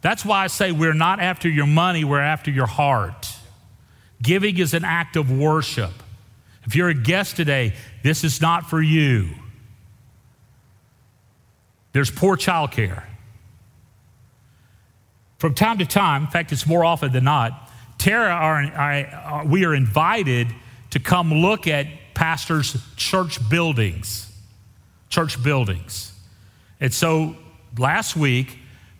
That's 0.00 0.24
why 0.24 0.44
I 0.44 0.46
say 0.46 0.72
we're 0.72 0.94
not 0.94 1.20
after 1.20 1.48
your 1.48 1.66
money, 1.66 2.04
we're 2.04 2.20
after 2.20 2.50
your 2.50 2.66
heart. 2.66 3.28
Giving 4.22 4.58
is 4.58 4.74
an 4.74 4.84
act 4.84 5.16
of 5.16 5.30
worship. 5.30 5.92
If 6.64 6.76
you're 6.76 6.88
a 6.88 6.94
guest 6.94 7.36
today, 7.36 7.74
this 8.02 8.24
is 8.24 8.40
not 8.40 8.68
for 8.68 8.80
you. 8.80 9.30
There's 11.92 12.10
poor 12.10 12.36
child 12.36 12.70
care. 12.70 13.08
From 15.38 15.54
time 15.54 15.78
to 15.78 15.86
time, 15.86 16.24
in 16.24 16.30
fact, 16.30 16.52
it's 16.52 16.66
more 16.66 16.84
often 16.84 17.12
than 17.12 17.24
not, 17.24 17.70
Tara, 17.96 18.30
are, 18.30 18.62
are, 18.62 18.94
uh, 18.94 19.44
we 19.44 19.64
are 19.64 19.74
invited 19.74 20.48
to 20.90 21.00
come 21.00 21.32
look 21.32 21.66
at 21.66 21.86
pastors' 22.14 22.76
church 22.96 23.38
buildings. 23.48 24.30
Church 25.10 25.42
buildings. 25.42 26.12
And 26.80 26.92
so 26.92 27.36
last 27.76 28.16
week, 28.16 28.58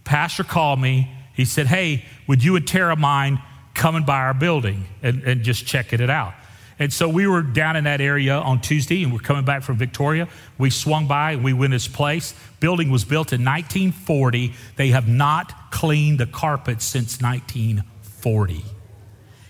Pastor 0.08 0.42
called 0.42 0.80
me. 0.80 1.12
He 1.34 1.44
said, 1.44 1.66
Hey, 1.66 2.06
would 2.26 2.42
you 2.42 2.56
and 2.56 2.66
Tara 2.66 2.96
mind 2.96 3.40
coming 3.74 4.04
by 4.04 4.20
our 4.20 4.32
building 4.32 4.86
and, 5.02 5.22
and 5.22 5.42
just 5.42 5.66
checking 5.66 6.00
it 6.00 6.08
out? 6.08 6.32
And 6.78 6.90
so 6.90 7.10
we 7.10 7.26
were 7.26 7.42
down 7.42 7.76
in 7.76 7.84
that 7.84 8.00
area 8.00 8.34
on 8.38 8.62
Tuesday 8.62 9.02
and 9.02 9.12
we're 9.12 9.18
coming 9.18 9.44
back 9.44 9.62
from 9.62 9.76
Victoria. 9.76 10.26
We 10.56 10.70
swung 10.70 11.08
by 11.08 11.32
and 11.32 11.44
we 11.44 11.52
went 11.52 11.72
this 11.72 11.86
place. 11.86 12.34
Building 12.58 12.90
was 12.90 13.04
built 13.04 13.34
in 13.34 13.44
1940. 13.44 14.54
They 14.76 14.88
have 14.88 15.06
not 15.06 15.70
cleaned 15.70 16.20
the 16.20 16.26
carpet 16.26 16.80
since 16.80 17.20
1940. 17.20 18.64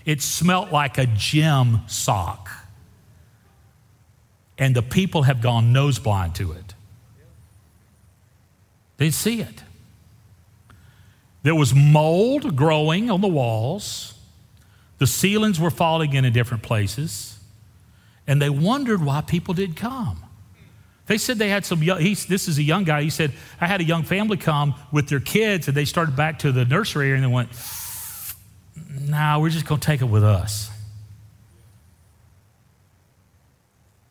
It 0.05 0.21
smelt 0.21 0.73
like 0.73 0.97
a 0.97 1.05
gym 1.05 1.83
sock. 1.87 2.49
And 4.57 4.75
the 4.75 4.83
people 4.83 5.23
have 5.23 5.39
gone 5.39 5.71
nose 5.71 5.99
blind 5.99 6.35
to 6.35 6.51
it. 6.51 6.73
They 8.97 9.09
see 9.09 9.39
it. 9.39 9.63
There 11.43 11.55
was 11.55 11.73
mold 11.73 12.55
growing 12.55 13.09
on 13.09 13.21
the 13.21 13.27
walls. 13.27 14.13
The 14.97 15.07
ceilings 15.07 15.59
were 15.59 15.71
falling 15.71 16.13
in 16.13 16.25
in 16.25 16.33
different 16.33 16.63
places. 16.63 17.39
And 18.27 18.41
they 18.41 18.49
wondered 18.49 19.03
why 19.03 19.21
people 19.21 19.53
didn't 19.53 19.77
come. 19.77 20.23
They 21.07 21.17
said 21.17 21.39
they 21.39 21.49
had 21.49 21.65
some 21.65 21.81
young, 21.81 21.97
this 21.97 22.47
is 22.47 22.59
a 22.59 22.63
young 22.63 22.83
guy. 22.83 23.01
He 23.01 23.09
said, 23.09 23.33
I 23.59 23.65
had 23.65 23.81
a 23.81 23.83
young 23.83 24.03
family 24.03 24.37
come 24.37 24.75
with 24.91 25.09
their 25.09 25.19
kids 25.19 25.67
and 25.67 25.75
they 25.75 25.85
started 25.85 26.15
back 26.15 26.39
to 26.39 26.51
the 26.51 26.65
nursery 26.65 27.07
area 27.07 27.15
and 27.15 27.23
they 27.23 27.33
went, 27.33 27.49
nah, 29.07 29.39
we're 29.39 29.49
just 29.49 29.65
going 29.65 29.81
to 29.81 29.85
take 29.85 30.01
it 30.01 30.05
with 30.05 30.23
us. 30.23 30.69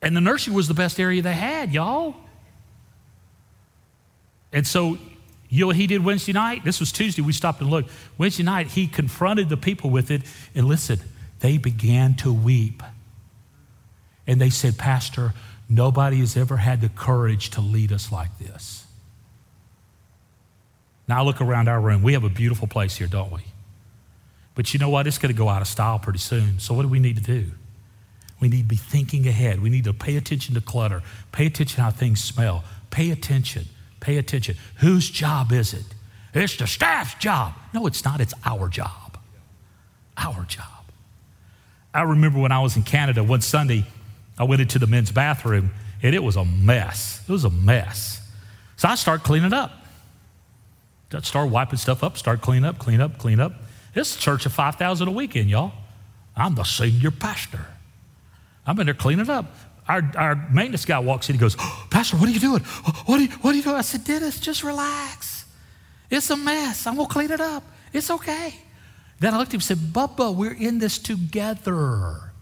And 0.03 0.17
the 0.17 0.21
nursery 0.21 0.55
was 0.55 0.67
the 0.67 0.75
best 0.75 0.99
area 0.99 1.23
they 1.23 1.35
had, 1.35 1.73
y'all. 1.73 2.17
And 4.53 4.67
so 4.67 4.99
you 5.49 5.61
know 5.63 5.69
what 5.69 5.77
he 5.77 5.87
did 5.87 6.05
Wednesday 6.05 6.33
night? 6.33 6.65
This 6.65 6.79
was 6.81 6.93
Tuesday. 6.93 7.23
We 7.23 7.33
stopped 7.33 7.61
and 7.61 7.71
looked. 7.71 7.91
Wednesday 8.19 8.43
night, 8.43 8.69
he 8.69 8.87
confronted 8.87 9.49
the 9.49 9.57
people 9.57 9.89
with 9.89 10.11
it. 10.11 10.23
And 10.55 10.67
listen, 10.67 11.01
they 11.41 11.57
began 11.57 12.15
to 12.17 12.33
weep. 12.33 12.83
And 14.27 14.41
they 14.41 14.51
said, 14.51 14.77
Pastor, 14.77 15.33
nobody 15.69 16.19
has 16.19 16.37
ever 16.37 16.59
had 16.59 16.83
the 16.83 16.91
courage 16.91 17.51
to 17.51 17.63
lead 17.63 17.93
us 17.93 18.13
like 18.13 18.39
this. 18.39 18.87
Now 21.09 21.21
I 21.21 21.25
look 21.25 21.41
around 21.41 21.69
our 21.69 21.81
room. 21.81 22.03
We 22.03 22.13
have 22.13 22.25
a 22.25 22.29
beautiful 22.29 22.69
place 22.69 22.97
here, 22.97 23.07
don't 23.07 23.33
we? 23.33 23.41
But 24.55 24.75
you 24.75 24.81
know 24.81 24.91
what? 24.91 25.07
It's 25.07 25.17
going 25.17 25.33
to 25.33 25.39
go 25.39 25.49
out 25.49 25.63
of 25.63 25.69
style 25.69 25.99
pretty 25.99 26.19
soon. 26.19 26.59
So 26.59 26.75
what 26.75 26.83
do 26.83 26.89
we 26.89 26.99
need 26.99 27.17
to 27.17 27.23
do? 27.23 27.53
We 28.41 28.49
need 28.49 28.63
to 28.63 28.69
be 28.69 28.77
thinking 28.77 29.27
ahead. 29.27 29.63
We 29.63 29.71
need 29.71 29.85
to 29.85 29.95
pay 29.95 30.17
attention 30.17 30.55
to 30.57 30.61
clutter, 30.61 31.03
pay 31.33 31.47
attention 31.47 31.83
how 31.83 31.91
things 31.91 32.23
smell, 32.23 32.65
pay 32.91 33.11
attention. 33.11 33.67
Pay 34.01 34.19
attention. 34.19 34.57
Whose 34.77 35.11
job 35.11 35.53
is 35.53 35.75
it? 35.75 35.85
It's 36.35 36.57
the 36.57 36.67
staff's 36.67 37.15
job. 37.15 37.55
No, 37.73 37.87
it's 37.87 38.05
not. 38.05 38.21
It's 38.21 38.35
our 38.45 38.69
job. 38.69 39.19
Our 40.17 40.45
job. 40.45 40.67
I 41.93 42.03
remember 42.03 42.39
when 42.39 42.53
I 42.53 42.61
was 42.61 42.77
in 42.77 42.83
Canada 42.83 43.25
one 43.25 43.41
Sunday, 43.41 43.87
I 44.39 44.45
went 44.45 44.61
into 44.61 44.79
the 44.79 44.87
men's 44.87 45.11
bathroom 45.11 45.73
and 46.03 46.15
it 46.15 46.23
was 46.23 46.37
a 46.37 46.45
mess. 46.45 47.23
It 47.27 47.33
was 47.33 47.45
a 47.45 47.51
mess. 47.51 48.21
So 48.77 48.89
I 48.89 48.95
started 48.95 49.25
cleaning 49.25 49.53
up. 49.53 49.73
I 51.13 51.45
wiping 51.45 51.79
stuff 51.79 52.05
up, 52.05 52.19
start 52.19 52.43
cleaning 52.43 52.67
up, 52.67 52.79
clean 52.79 53.01
up, 53.01 53.19
clean 53.19 53.41
up. 53.41 53.53
This 53.95 54.15
church 54.17 54.45
of 54.47 54.53
5,000 54.53 55.09
a 55.09 55.11
weekend, 55.11 55.49
y'all. 55.49 55.73
I'm 56.37 56.55
the 56.55 56.65
senior 56.65 57.11
pastor. 57.11 57.67
I'm 58.67 58.79
in 58.79 58.87
there 58.87 58.95
cleaning 58.95 59.31
up 59.31 59.47
our, 59.89 60.03
our 60.17 60.35
maintenance 60.53 60.85
guy 60.85 60.99
walks 60.99 61.29
in. 61.29 61.35
He 61.35 61.41
goes, 61.41 61.57
oh, 61.59 61.87
Pastor, 61.91 62.17
what 62.17 62.29
are 62.29 62.33
you 62.33 62.41
doing? 62.41 62.63
What 63.07 63.21
are 63.21 63.23
you, 63.23 63.29
what 63.29 63.55
are 63.55 63.57
you 63.57 63.63
doing? 63.63 63.77
I 63.77 63.81
said, 63.81 64.05
Dennis, 64.05 64.39
just 64.39 64.63
relax. 64.63 65.47
It's 66.11 66.29
a 66.31 66.37
mess. 66.37 66.87
I'm 66.87 66.97
going 66.97 67.09
to 67.09 67.13
clean 67.13 67.31
it 67.31 67.41
up. 67.41 67.63
It's 67.93 68.11
okay. 68.11 68.55
Then 69.19 69.35
I 69.35 69.39
looked 69.39 69.51
at 69.51 69.55
him 69.55 69.59
and 69.59 69.65
said, 69.65 69.79
Bubba, 69.79 70.35
we're 70.35 70.53
in 70.53 70.79
this 70.79 70.99
together. 70.99 72.33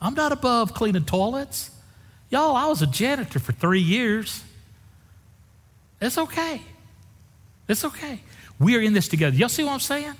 I'm 0.00 0.14
not 0.14 0.32
above 0.32 0.72
cleaning 0.72 1.04
toilets. 1.04 1.70
Y'all, 2.30 2.56
I 2.56 2.66
was 2.66 2.80
a 2.80 2.86
janitor 2.86 3.38
for 3.38 3.52
three 3.52 3.80
years. 3.80 4.42
It's 6.00 6.16
okay. 6.16 6.62
It's 7.68 7.84
okay. 7.84 8.20
We 8.58 8.76
are 8.76 8.80
in 8.80 8.94
this 8.94 9.08
together. 9.08 9.36
Y'all 9.36 9.48
see 9.48 9.64
what 9.64 9.72
I'm 9.72 9.80
saying? 9.80 10.14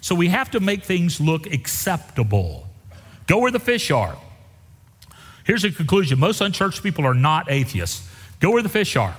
So 0.00 0.14
we 0.14 0.28
have 0.28 0.50
to 0.52 0.60
make 0.60 0.84
things 0.84 1.20
look 1.20 1.46
acceptable. 1.46 2.66
Go 3.26 3.38
where 3.38 3.50
the 3.50 3.60
fish 3.60 3.90
are. 3.90 4.16
Here's 5.48 5.62
the 5.62 5.70
conclusion 5.70 6.18
most 6.18 6.42
unchurched 6.42 6.82
people 6.82 7.06
are 7.06 7.14
not 7.14 7.50
atheists. 7.50 8.06
Go 8.38 8.50
where 8.50 8.62
the 8.62 8.68
fish 8.68 8.96
are. 8.96 9.16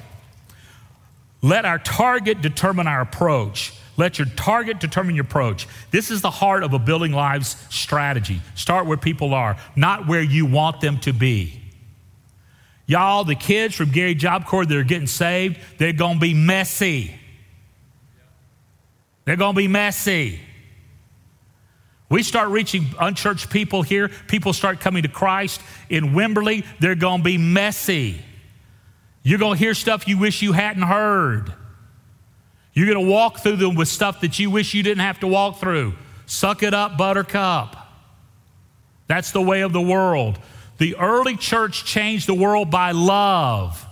Let 1.41 1.65
our 1.65 1.79
target 1.79 2.41
determine 2.41 2.86
our 2.86 3.01
approach. 3.01 3.74
Let 3.98 4.19
your 4.19 4.27
target 4.27 4.79
determine 4.79 5.15
your 5.15 5.25
approach. 5.25 5.67
This 5.89 6.12
is 6.12 6.21
the 6.21 6.29
heart 6.29 6.63
of 6.63 6.74
a 6.74 6.79
building 6.79 7.13
lives 7.13 7.57
strategy. 7.71 8.41
Start 8.53 8.86
where 8.86 8.95
people 8.95 9.33
are, 9.33 9.57
not 9.75 10.07
where 10.07 10.21
you 10.21 10.45
want 10.45 10.81
them 10.81 11.00
to 11.00 11.13
be. 11.13 11.59
Y'all, 12.86 13.24
the 13.24 13.36
kids 13.36 13.74
from 13.74 13.89
Gary 13.89 14.13
Job 14.13 14.45
Corps 14.45 14.67
that 14.67 14.77
are 14.77 14.83
getting 14.83 15.07
saved, 15.07 15.57
they're 15.79 15.93
going 15.93 16.15
to 16.15 16.19
be 16.19 16.36
messy. 16.36 17.19
They're 19.25 19.36
going 19.36 19.55
to 19.55 19.57
be 19.57 19.67
messy. 19.67 20.41
We 22.10 22.24
start 22.24 22.50
reaching 22.50 22.88
unchurched 23.00 23.51
people 23.51 23.84
here, 23.84 24.10
people 24.28 24.51
start 24.54 24.80
coming 24.80 25.04
to 25.04 25.10
Christ 25.10 25.62
in 25.89 26.13
Wimberley, 26.13 26.66
they're 26.80 26.96
going 26.96 27.20
to 27.20 27.24
be 27.24 27.38
messy. 27.38 28.22
You're 29.22 29.39
going 29.39 29.58
to 29.58 29.60
hear 29.60 29.75
stuff 29.75 30.08
you 30.08 30.18
wish 30.18 30.42
you 30.42 30.54
hadn't 30.54 30.84
heard. 30.84 31.54
You're 32.74 32.92
going 32.92 33.06
to 33.06 33.12
walk 33.12 33.39
through 33.39 33.58
them 33.58 33.75
with 33.75 33.88
stuff 33.88 34.22
that 34.22 34.39
you 34.39 34.50
wish 34.50 34.74
you 34.74 34.82
didn't 34.82 35.04
have 35.04 35.20
to 35.20 35.28
walk 35.28 35.60
through. 35.60 35.94
Suck 36.25 36.63
it 36.63 36.74
up, 36.74 36.98
buttercup. 36.98 37.75
That's 39.08 39.32
the 39.32 39.42
way 39.42 39.62
of 39.62 39.74
the 39.74 39.82
world. 39.82 40.39
The 40.78 40.96
early 40.96 41.36
church 41.36 41.84
changed 41.86 42.28
the 42.28 42.34
world 42.34 42.72
by 42.72 42.92
love. 42.92 43.86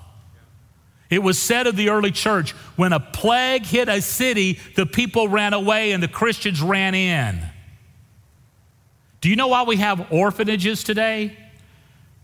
It 1.09 1.21
was 1.21 1.39
said 1.39 1.67
of 1.67 1.75
the 1.75 1.89
early 1.89 2.11
church 2.11 2.51
when 2.75 2.93
a 2.93 2.99
plague 2.99 3.65
hit 3.65 3.89
a 3.89 4.01
city, 4.01 4.59
the 4.75 4.85
people 4.85 5.27
ran 5.27 5.53
away 5.53 5.91
and 5.91 6.01
the 6.01 6.07
Christians 6.07 6.61
ran 6.61 6.95
in. 6.95 7.41
Do 9.21 9.29
you 9.29 9.35
know 9.35 9.47
why 9.47 9.63
we 9.63 9.77
have 9.77 10.11
orphanages 10.11 10.83
today? 10.83 11.37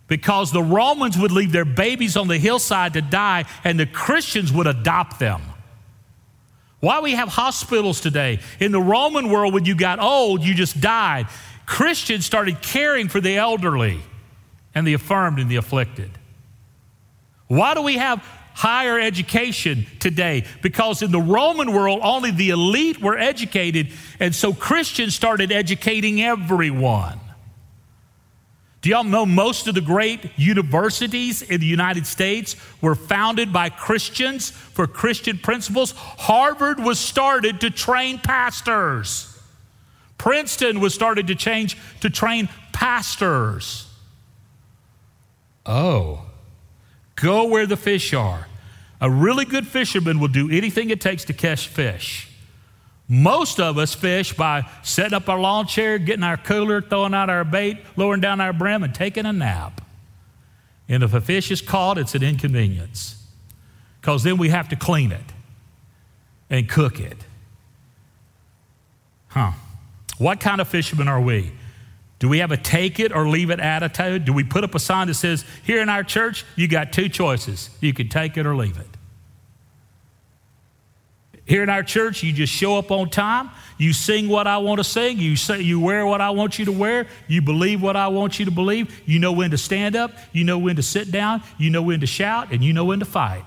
Because 0.07 0.51
the 0.51 0.61
Romans 0.61 1.17
would 1.17 1.31
leave 1.31 1.51
their 1.51 1.65
babies 1.65 2.17
on 2.17 2.27
the 2.27 2.37
hillside 2.37 2.93
to 2.93 3.01
die 3.01 3.45
and 3.63 3.79
the 3.79 3.85
Christians 3.85 4.51
would 4.51 4.67
adopt 4.67 5.19
them. 5.19 5.41
Why 6.79 6.99
we 6.99 7.13
have 7.13 7.29
hospitals 7.29 8.01
today? 8.01 8.39
In 8.59 8.73
the 8.73 8.81
Roman 8.81 9.29
world, 9.29 9.53
when 9.53 9.63
you 9.63 9.73
got 9.73 9.99
old, 9.99 10.43
you 10.43 10.53
just 10.53 10.81
died. 10.81 11.27
Christians 11.65 12.25
started 12.25 12.61
caring 12.61 13.07
for 13.07 13.21
the 13.21 13.37
elderly 13.37 14.01
and 14.75 14.85
the 14.85 14.93
affirmed 14.93 15.39
and 15.39 15.49
the 15.49 15.55
afflicted. 15.55 16.11
Why 17.47 17.73
do 17.73 17.81
we 17.81 17.97
have 17.97 18.21
higher 18.53 18.99
education 18.99 19.85
today 19.99 20.45
because 20.61 21.01
in 21.01 21.11
the 21.11 21.21
Roman 21.21 21.71
world, 21.73 21.99
only 22.03 22.31
the 22.31 22.51
elite 22.51 23.01
were 23.01 23.17
educated, 23.17 23.91
and 24.19 24.33
so 24.33 24.53
Christians 24.53 25.15
started 25.15 25.51
educating 25.51 26.21
everyone. 26.21 27.19
Do 28.83 28.89
y'all 28.89 29.05
know 29.05 29.25
most 29.25 29.67
of 29.67 29.75
the 29.75 29.81
great 29.81 30.37
universities 30.37 31.41
in 31.41 31.61
the 31.61 31.65
United 31.65 32.05
States 32.05 32.57
were 32.81 32.95
founded 32.95 33.53
by 33.53 33.69
Christians 33.69 34.51
for 34.51 34.87
Christian 34.87 35.37
principles? 35.37 35.93
Harvard 35.95 36.81
was 36.81 36.99
started 36.99 37.61
to 37.61 37.69
train 37.69 38.19
pastors. 38.19 39.29
Princeton 40.17 40.81
was 40.81 40.93
started 40.93 41.27
to 41.27 41.35
change 41.35 41.77
to 42.01 42.09
train 42.09 42.49
pastors. 42.73 43.87
Oh. 45.65 46.25
Go 47.15 47.47
where 47.47 47.65
the 47.65 47.77
fish 47.77 48.13
are. 48.13 48.47
A 48.99 49.09
really 49.09 49.45
good 49.45 49.67
fisherman 49.67 50.19
will 50.19 50.29
do 50.29 50.49
anything 50.49 50.89
it 50.89 51.01
takes 51.01 51.25
to 51.25 51.33
catch 51.33 51.67
fish. 51.67 52.29
Most 53.07 53.59
of 53.59 53.77
us 53.77 53.93
fish 53.93 54.33
by 54.33 54.63
setting 54.81 55.13
up 55.13 55.27
our 55.27 55.39
lawn 55.39 55.67
chair, 55.67 55.97
getting 55.97 56.23
our 56.23 56.37
cooler, 56.37 56.81
throwing 56.81 57.13
out 57.13 57.29
our 57.29 57.43
bait, 57.43 57.79
lowering 57.97 58.21
down 58.21 58.39
our 58.39 58.53
brim, 58.53 58.81
and 58.81 58.95
taking 58.95 59.25
a 59.25 59.33
nap. 59.33 59.81
And 60.87 61.03
if 61.03 61.13
a 61.13 61.21
fish 61.21 61.51
is 61.51 61.61
caught, 61.61 61.97
it's 61.97 62.15
an 62.15 62.23
inconvenience 62.23 63.21
because 63.99 64.23
then 64.23 64.37
we 64.37 64.49
have 64.49 64.69
to 64.69 64.75
clean 64.75 65.11
it 65.11 65.33
and 66.49 66.67
cook 66.67 66.99
it. 66.99 67.17
Huh. 69.27 69.51
What 70.17 70.39
kind 70.39 70.61
of 70.61 70.67
fishermen 70.67 71.07
are 71.07 71.21
we? 71.21 71.51
Do 72.23 72.29
we 72.29 72.37
have 72.37 72.53
a 72.53 72.57
take 72.57 73.01
it 73.01 73.11
or 73.11 73.27
leave 73.27 73.49
it 73.49 73.59
attitude? 73.59 74.23
Do 74.23 74.31
we 74.31 74.45
put 74.45 74.63
up 74.63 74.73
a 74.75 74.79
sign 74.79 75.07
that 75.07 75.15
says, 75.15 75.43
here 75.65 75.81
in 75.81 75.89
our 75.89 76.05
church, 76.05 76.45
you 76.55 76.69
got 76.69 76.93
two 76.93 77.09
choices. 77.09 77.69
You 77.81 77.93
can 77.93 78.07
take 78.07 78.37
it 78.37 78.45
or 78.45 78.55
leave 78.55 78.79
it. 78.79 78.87
Here 81.43 81.63
in 81.63 81.69
our 81.69 81.83
church, 81.83 82.23
you 82.23 82.31
just 82.31 82.53
show 82.53 82.77
up 82.77 82.91
on 82.91 83.09
time. 83.09 83.49
You 83.77 83.91
sing 83.91 84.29
what 84.29 84.47
I 84.47 84.59
want 84.59 84.77
to 84.77 84.85
sing. 84.85 85.19
You 85.19 85.35
say 85.35 85.59
you 85.63 85.81
wear 85.81 86.05
what 86.05 86.21
I 86.21 86.29
want 86.29 86.57
you 86.57 86.63
to 86.63 86.71
wear. 86.71 87.07
You 87.27 87.41
believe 87.41 87.81
what 87.81 87.97
I 87.97 88.07
want 88.07 88.39
you 88.39 88.45
to 88.45 88.51
believe. 88.51 89.01
You 89.05 89.19
know 89.19 89.33
when 89.33 89.51
to 89.51 89.57
stand 89.57 89.97
up. 89.97 90.13
You 90.31 90.45
know 90.45 90.57
when 90.57 90.77
to 90.77 90.81
sit 90.81 91.11
down. 91.11 91.43
You 91.57 91.71
know 91.71 91.81
when 91.81 91.99
to 91.99 92.07
shout, 92.07 92.53
and 92.53 92.63
you 92.63 92.71
know 92.71 92.85
when 92.85 92.99
to 92.99 93.05
fight. 93.05 93.43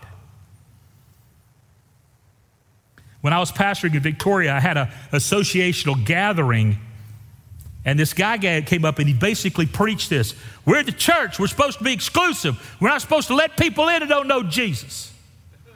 When 3.22 3.32
I 3.32 3.38
was 3.38 3.50
pastoring 3.50 3.94
in 3.94 4.00
Victoria, 4.00 4.54
I 4.54 4.60
had 4.60 4.76
an 4.76 4.88
associational 5.12 6.04
gathering, 6.04 6.76
and 7.86 7.96
this 7.96 8.12
guy 8.12 8.60
came 8.62 8.84
up 8.84 8.98
and 8.98 9.08
he 9.08 9.14
basically 9.14 9.64
preached 9.64 10.10
this. 10.10 10.34
We're 10.66 10.82
the 10.82 10.90
church. 10.90 11.38
We're 11.38 11.46
supposed 11.46 11.78
to 11.78 11.84
be 11.84 11.92
exclusive. 11.92 12.76
We're 12.80 12.88
not 12.88 13.00
supposed 13.00 13.28
to 13.28 13.34
let 13.36 13.56
people 13.56 13.88
in 13.88 14.02
who 14.02 14.08
don't 14.08 14.26
know 14.26 14.42
Jesus. 14.42 15.14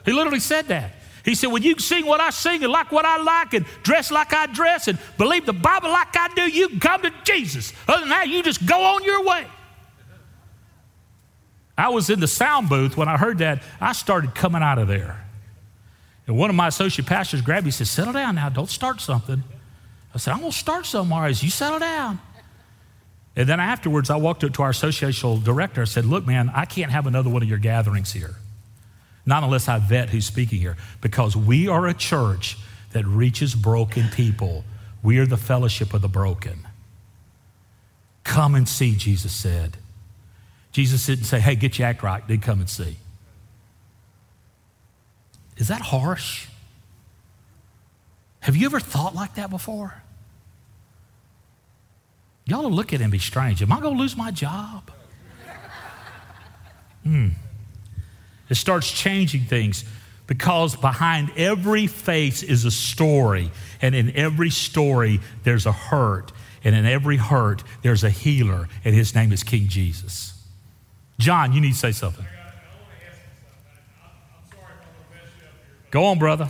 He 0.03 0.11
literally 0.11 0.41
said 0.41 0.67
that. 0.67 0.91
He 1.23 1.35
said, 1.35 1.47
When 1.47 1.63
you 1.63 1.79
sing 1.79 2.05
what 2.05 2.19
I 2.19 2.29
sing 2.31 2.63
and 2.63 2.71
like 2.71 2.91
what 2.91 3.05
I 3.05 3.21
like 3.23 3.53
and 3.53 3.65
dress 3.83 4.11
like 4.11 4.33
I 4.33 4.47
dress 4.47 4.89
and 4.89 4.99
believe 5.17 5.45
the 5.45 5.53
Bible 5.53 5.89
like 5.89 6.15
I 6.17 6.27
do, 6.35 6.41
you 6.41 6.79
come 6.79 7.01
to 7.03 7.13
Jesus. 7.23 7.71
Other 7.87 8.01
than 8.01 8.09
that, 8.09 8.27
you 8.27 8.43
just 8.43 8.65
go 8.65 8.95
on 8.95 9.03
your 9.05 9.23
way. 9.23 9.47
I 11.77 11.89
was 11.89 12.09
in 12.09 12.19
the 12.19 12.27
sound 12.27 12.67
booth 12.67 12.97
when 12.97 13.07
I 13.07 13.15
heard 13.15 13.37
that. 13.37 13.63
I 13.79 13.93
started 13.93 14.35
coming 14.35 14.61
out 14.61 14.79
of 14.79 14.89
there. 14.89 15.25
And 16.27 16.37
one 16.37 16.49
of 16.49 16.57
my 16.57 16.67
associate 16.67 17.07
pastors 17.07 17.41
grabbed 17.41 17.63
me 17.63 17.69
and 17.69 17.73
said, 17.73 17.87
Settle 17.87 18.13
down 18.13 18.35
now, 18.35 18.49
don't 18.49 18.69
start 18.69 18.99
something. 18.99 19.43
I 20.13 20.17
said, 20.17 20.33
I'm 20.33 20.39
going 20.39 20.51
to 20.51 20.57
start 20.57 20.85
somewhere. 20.85 21.25
As 21.25 21.43
you 21.43 21.49
settle 21.49 21.79
down. 21.79 22.19
And 23.35 23.47
then 23.47 23.59
afterwards, 23.59 24.09
I 24.09 24.17
walked 24.17 24.43
up 24.43 24.53
to 24.53 24.63
our 24.63 24.71
associational 24.71 25.41
director. 25.41 25.81
I 25.81 25.85
said, 25.85 26.05
Look, 26.05 26.25
man, 26.25 26.51
I 26.53 26.65
can't 26.65 26.91
have 26.91 27.07
another 27.07 27.29
one 27.29 27.41
of 27.41 27.49
your 27.49 27.59
gatherings 27.59 28.11
here. 28.11 28.35
Not 29.25 29.43
unless 29.43 29.67
I 29.67 29.79
vet 29.79 30.09
who's 30.09 30.25
speaking 30.25 30.59
here, 30.59 30.77
because 30.99 31.35
we 31.35 31.67
are 31.67 31.87
a 31.87 31.93
church 31.93 32.57
that 32.91 33.05
reaches 33.05 33.55
broken 33.55 34.09
people. 34.09 34.65
We 35.03 35.19
are 35.19 35.25
the 35.25 35.37
fellowship 35.37 35.93
of 35.93 36.01
the 36.01 36.07
broken. 36.07 36.67
Come 38.23 38.55
and 38.55 38.67
see, 38.67 38.95
Jesus 38.95 39.33
said. 39.33 39.77
Jesus 40.71 41.05
didn't 41.05 41.25
say, 41.25 41.39
hey, 41.39 41.55
get 41.55 41.77
your 41.77 41.87
act 41.87 42.03
right, 42.03 42.25
then 42.27 42.39
come 42.39 42.59
and 42.59 42.69
see. 42.69 42.97
Is 45.57 45.67
that 45.67 45.81
harsh? 45.81 46.47
Have 48.41 48.55
you 48.55 48.65
ever 48.65 48.79
thought 48.79 49.15
like 49.15 49.35
that 49.35 49.49
before? 49.49 49.93
Y'all 52.45 52.63
will 52.63 52.71
look 52.71 52.91
at 52.91 52.99
him 52.99 53.05
and 53.05 53.11
be 53.11 53.19
strange. 53.19 53.61
Am 53.61 53.71
I 53.71 53.79
going 53.79 53.95
to 53.95 53.99
lose 53.99 54.15
my 54.15 54.31
job? 54.31 54.91
Hmm. 57.03 57.29
It 58.47 58.55
starts 58.55 58.91
changing 58.91 59.45
things 59.45 59.83
because 60.27 60.75
behind 60.75 61.31
every 61.35 61.87
face 61.87 62.43
is 62.43 62.63
a 62.63 62.69
story. 62.69 63.49
And 63.81 63.95
in 63.95 64.15
every 64.15 64.51
story, 64.51 65.19
there's 65.43 65.65
a 65.65 65.71
hurt. 65.71 66.31
And 66.63 66.75
in 66.75 66.85
every 66.85 67.17
hurt, 67.17 67.63
there's 67.81 68.03
a 68.03 68.11
healer. 68.11 68.69
And 68.85 68.93
his 68.93 69.15
name 69.15 69.31
is 69.31 69.41
King 69.41 69.67
Jesus. 69.67 70.39
John, 71.17 71.53
you 71.53 71.59
need 71.59 71.73
to 71.73 71.79
say 71.79 71.91
something. 71.91 72.25
Go 75.89 76.05
on, 76.05 76.19
brother. 76.19 76.49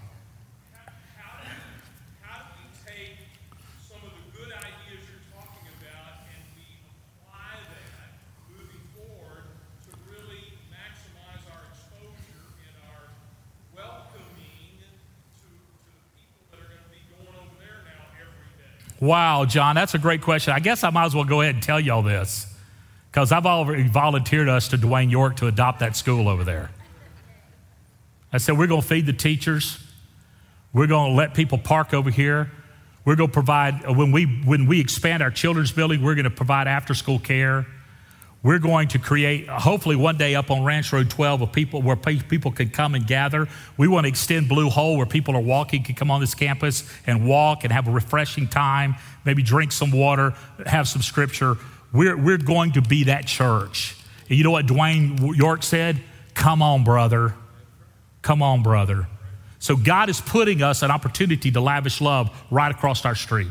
Wow, 19.11 19.43
John, 19.43 19.75
that's 19.75 19.93
a 19.93 19.97
great 19.97 20.21
question. 20.21 20.53
I 20.53 20.61
guess 20.61 20.85
I 20.85 20.89
might 20.89 21.03
as 21.03 21.13
well 21.13 21.25
go 21.25 21.41
ahead 21.41 21.55
and 21.55 21.61
tell 21.61 21.81
y'all 21.81 22.01
this 22.01 22.47
because 23.11 23.33
I've 23.33 23.45
already 23.45 23.85
volunteered 23.85 24.47
us 24.47 24.69
to 24.69 24.77
Dwain 24.77 25.11
York 25.11 25.35
to 25.35 25.47
adopt 25.47 25.81
that 25.81 25.97
school 25.97 26.29
over 26.29 26.45
there. 26.45 26.71
I 28.31 28.37
said, 28.37 28.57
we're 28.57 28.67
going 28.67 28.81
to 28.81 28.87
feed 28.87 29.05
the 29.05 29.11
teachers. 29.11 29.77
We're 30.71 30.87
going 30.87 31.11
to 31.11 31.17
let 31.17 31.33
people 31.33 31.57
park 31.57 31.93
over 31.93 32.09
here. 32.09 32.53
We're 33.03 33.17
going 33.17 33.27
to 33.27 33.33
provide, 33.33 33.85
when 33.85 34.13
we, 34.13 34.23
when 34.45 34.65
we 34.65 34.79
expand 34.79 35.21
our 35.21 35.29
children's 35.29 35.73
building, 35.73 36.01
we're 36.01 36.15
going 36.15 36.23
to 36.23 36.29
provide 36.29 36.69
after 36.69 36.93
school 36.93 37.19
care. 37.19 37.67
We're 38.43 38.59
going 38.59 38.87
to 38.89 38.99
create, 38.99 39.47
hopefully, 39.47 39.95
one 39.95 40.17
day 40.17 40.33
up 40.33 40.49
on 40.49 40.63
Ranch 40.63 40.91
Road 40.91 41.11
12, 41.11 41.41
a 41.41 41.47
people 41.47 41.83
where 41.83 41.95
people 41.95 42.51
can 42.51 42.71
come 42.71 42.95
and 42.95 43.05
gather. 43.05 43.47
We 43.77 43.87
want 43.87 44.05
to 44.05 44.07
extend 44.07 44.49
Blue 44.49 44.67
Hole 44.67 44.97
where 44.97 45.05
people 45.05 45.35
are 45.35 45.41
walking, 45.41 45.83
can 45.83 45.93
come 45.93 46.09
on 46.09 46.21
this 46.21 46.33
campus 46.33 46.91
and 47.05 47.27
walk 47.27 47.63
and 47.63 47.71
have 47.71 47.87
a 47.87 47.91
refreshing 47.91 48.47
time, 48.47 48.95
maybe 49.25 49.43
drink 49.43 49.71
some 49.71 49.91
water, 49.91 50.33
have 50.65 50.87
some 50.87 51.03
scripture. 51.03 51.57
We're, 51.93 52.17
we're 52.17 52.39
going 52.39 52.71
to 52.73 52.81
be 52.81 53.03
that 53.05 53.27
church. 53.27 53.95
And 54.27 54.37
you 54.37 54.43
know 54.43 54.51
what 54.51 54.65
Dwain 54.65 55.35
York 55.35 55.61
said? 55.61 56.01
Come 56.33 56.63
on, 56.63 56.83
brother. 56.83 57.35
Come 58.23 58.41
on, 58.41 58.63
brother. 58.63 59.07
So 59.59 59.75
God 59.75 60.09
is 60.09 60.19
putting 60.19 60.63
us 60.63 60.81
an 60.81 60.89
opportunity 60.89 61.51
to 61.51 61.61
lavish 61.61 62.01
love 62.01 62.31
right 62.49 62.71
across 62.71 63.05
our 63.05 63.13
street. 63.13 63.49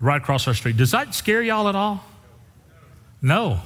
Right 0.00 0.20
across 0.20 0.48
our 0.48 0.54
street. 0.54 0.76
Does 0.76 0.90
that 0.90 1.14
scare 1.14 1.42
y'all 1.42 1.68
at 1.68 1.76
all? 1.76 2.04
No. 3.22 3.60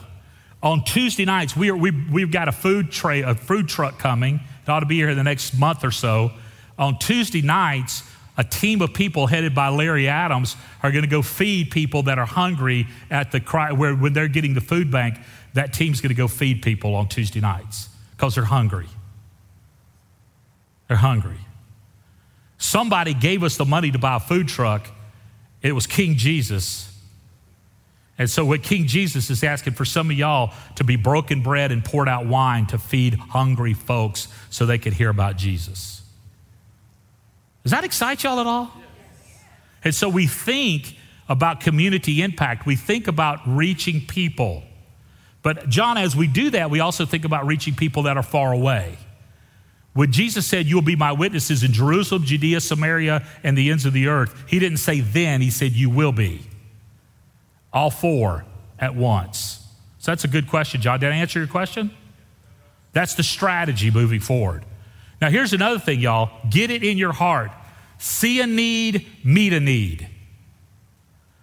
On 0.63 0.85
Tuesday 0.85 1.25
nights, 1.25 1.57
we 1.57 1.71
are, 1.71 1.77
we, 1.77 1.91
we've 1.91 2.31
got 2.31 2.49
a 2.49 2.53
food 2.53 2.93
tray, 2.93 3.23
a 3.23 3.35
food 3.35 3.69
truck 3.69 3.99
coming. 3.99 4.41
It 4.63 4.69
ought 4.69 4.81
to 4.81 4.87
be 4.87 4.97
here 4.97 5.09
in 5.09 5.17
the 5.17 5.25
next 5.25 5.59
month 5.59 5.83
or 5.85 5.91
so. 5.91 6.33
On 6.79 6.99
Tuesday 6.99 7.43
nights, 7.43 8.03
a 8.37 8.45
team 8.45 8.83
of 8.83 8.93
people 8.93 9.27
headed 9.27 9.55
by 9.55 9.69
Larry 9.69 10.09
Adams 10.09 10.57
are 10.83 10.91
going 10.91 11.05
to 11.05 11.11
go 11.11 11.23
feed 11.23 11.71
people 11.71 12.03
that 12.05 12.19
are 12.19 12.27
hungry 12.27 12.87
at 13.11 13.33
the 13.33 13.41
where 13.77 13.95
when 13.95 14.13
they're 14.13 14.29
getting 14.29 14.55
the 14.55 14.61
food 14.61 14.91
bank. 14.91 15.19
That 15.55 15.73
team's 15.73 16.03
going 16.03 16.11
to 16.11 16.15
go 16.15 16.29
feed 16.29 16.61
people 16.63 16.95
on 16.95 17.09
Tuesday 17.09 17.41
nights 17.41 17.89
because 18.11 18.35
they're 18.35 18.45
hungry. 18.45 18.89
They're 20.89 20.99
hungry. 20.99 21.39
Somebody 22.59 23.15
gave 23.15 23.43
us 23.43 23.57
the 23.57 23.65
money 23.65 23.91
to 23.91 23.99
buy 23.99 24.17
a 24.17 24.21
food 24.21 24.49
truck. 24.49 24.89
It 25.63 25.73
was 25.73 25.87
King 25.87 26.17
Jesus. 26.17 26.93
And 28.19 28.31
so, 28.31 28.45
what 28.45 28.63
King 28.63 28.87
Jesus 28.87 29.29
is 29.29 29.45
asking 29.45 29.75
for 29.75 29.85
some 29.85 30.11
of 30.11 30.17
y'all 30.17 30.55
to 30.77 30.85
be 30.85 30.97
broken 30.97 31.43
bread 31.43 31.71
and 31.71 31.85
poured 31.85 32.09
out 32.09 32.27
wine 32.27 32.67
to 32.67 32.79
feed 32.79 33.15
hungry 33.15 33.75
folks 33.75 34.29
so 34.49 34.65
they 34.65 34.79
could 34.79 34.95
hear 34.95 35.11
about 35.11 35.37
Jesus. 35.37 36.03
Does 37.63 37.73
that 37.73 37.85
excite 37.85 38.23
y'all 38.25 38.41
at 38.41 38.47
all? 38.47 38.73
And 39.85 39.95
so, 39.95 40.09
we 40.09 40.27
think 40.27 40.97
about 41.29 41.61
community 41.61 42.23
impact, 42.23 42.65
we 42.65 42.77
think 42.77 43.07
about 43.07 43.41
reaching 43.47 44.01
people. 44.07 44.63
But, 45.43 45.69
John, 45.69 45.99
as 45.99 46.17
we 46.17 46.27
do 46.27 46.51
that, 46.51 46.71
we 46.71 46.81
also 46.81 47.05
think 47.05 47.25
about 47.25 47.47
reaching 47.47 47.75
people 47.75 48.05
that 48.05 48.17
are 48.17 48.23
far 48.23 48.53
away. 48.53 48.97
When 49.93 50.11
Jesus 50.11 50.47
said, 50.47 50.67
You'll 50.67 50.81
be 50.81 50.97
my 50.97 51.13
witnesses 51.13 51.63
in 51.63 51.73
Jerusalem, 51.75 52.25
Judea, 52.25 52.63
Samaria, 52.63 53.27
and 53.43 53.59
the 53.59 53.71
ends 53.71 53.85
of 53.85 53.93
the 53.93 54.09
earth, 54.09 54.45
he 54.47 54.59
didn't 54.59 54.79
say 54.79 55.01
then, 55.01 55.43
he 55.43 55.51
said, 55.51 55.73
You 55.73 55.91
will 55.91 56.13
be 56.13 56.47
all 57.77 57.91
four 57.91 58.45
at 58.79 58.95
once? 58.95 59.63
So 59.99 60.11
that's 60.11 60.25
a 60.25 60.29
good 60.29 60.49
question, 60.49 60.81
John. 60.81 60.99
Did 60.99 61.13
I 61.13 61.17
answer 61.17 61.39
your 61.39 61.49
question? 61.49 61.91
That's 62.93 63.15
the 63.15 63.23
strategy 63.23 63.91
moving 63.91 64.21
forward. 64.21 64.65
Now, 65.21 65.29
here's 65.31 65.53
another 65.53 65.79
thing, 65.79 66.01
y'all 66.01 66.31
get 66.49 66.71
it 66.71 66.83
in 66.83 66.97
your 66.97 67.13
heart. 67.13 67.51
See 67.99 68.41
a 68.41 68.47
need, 68.47 69.07
meet 69.23 69.53
a 69.53 69.61
need. 69.61 70.09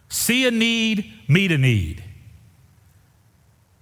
See 0.09 0.47
a 0.47 0.51
need, 0.51 1.11
meet 1.27 1.51
a 1.51 1.57
need. 1.57 2.03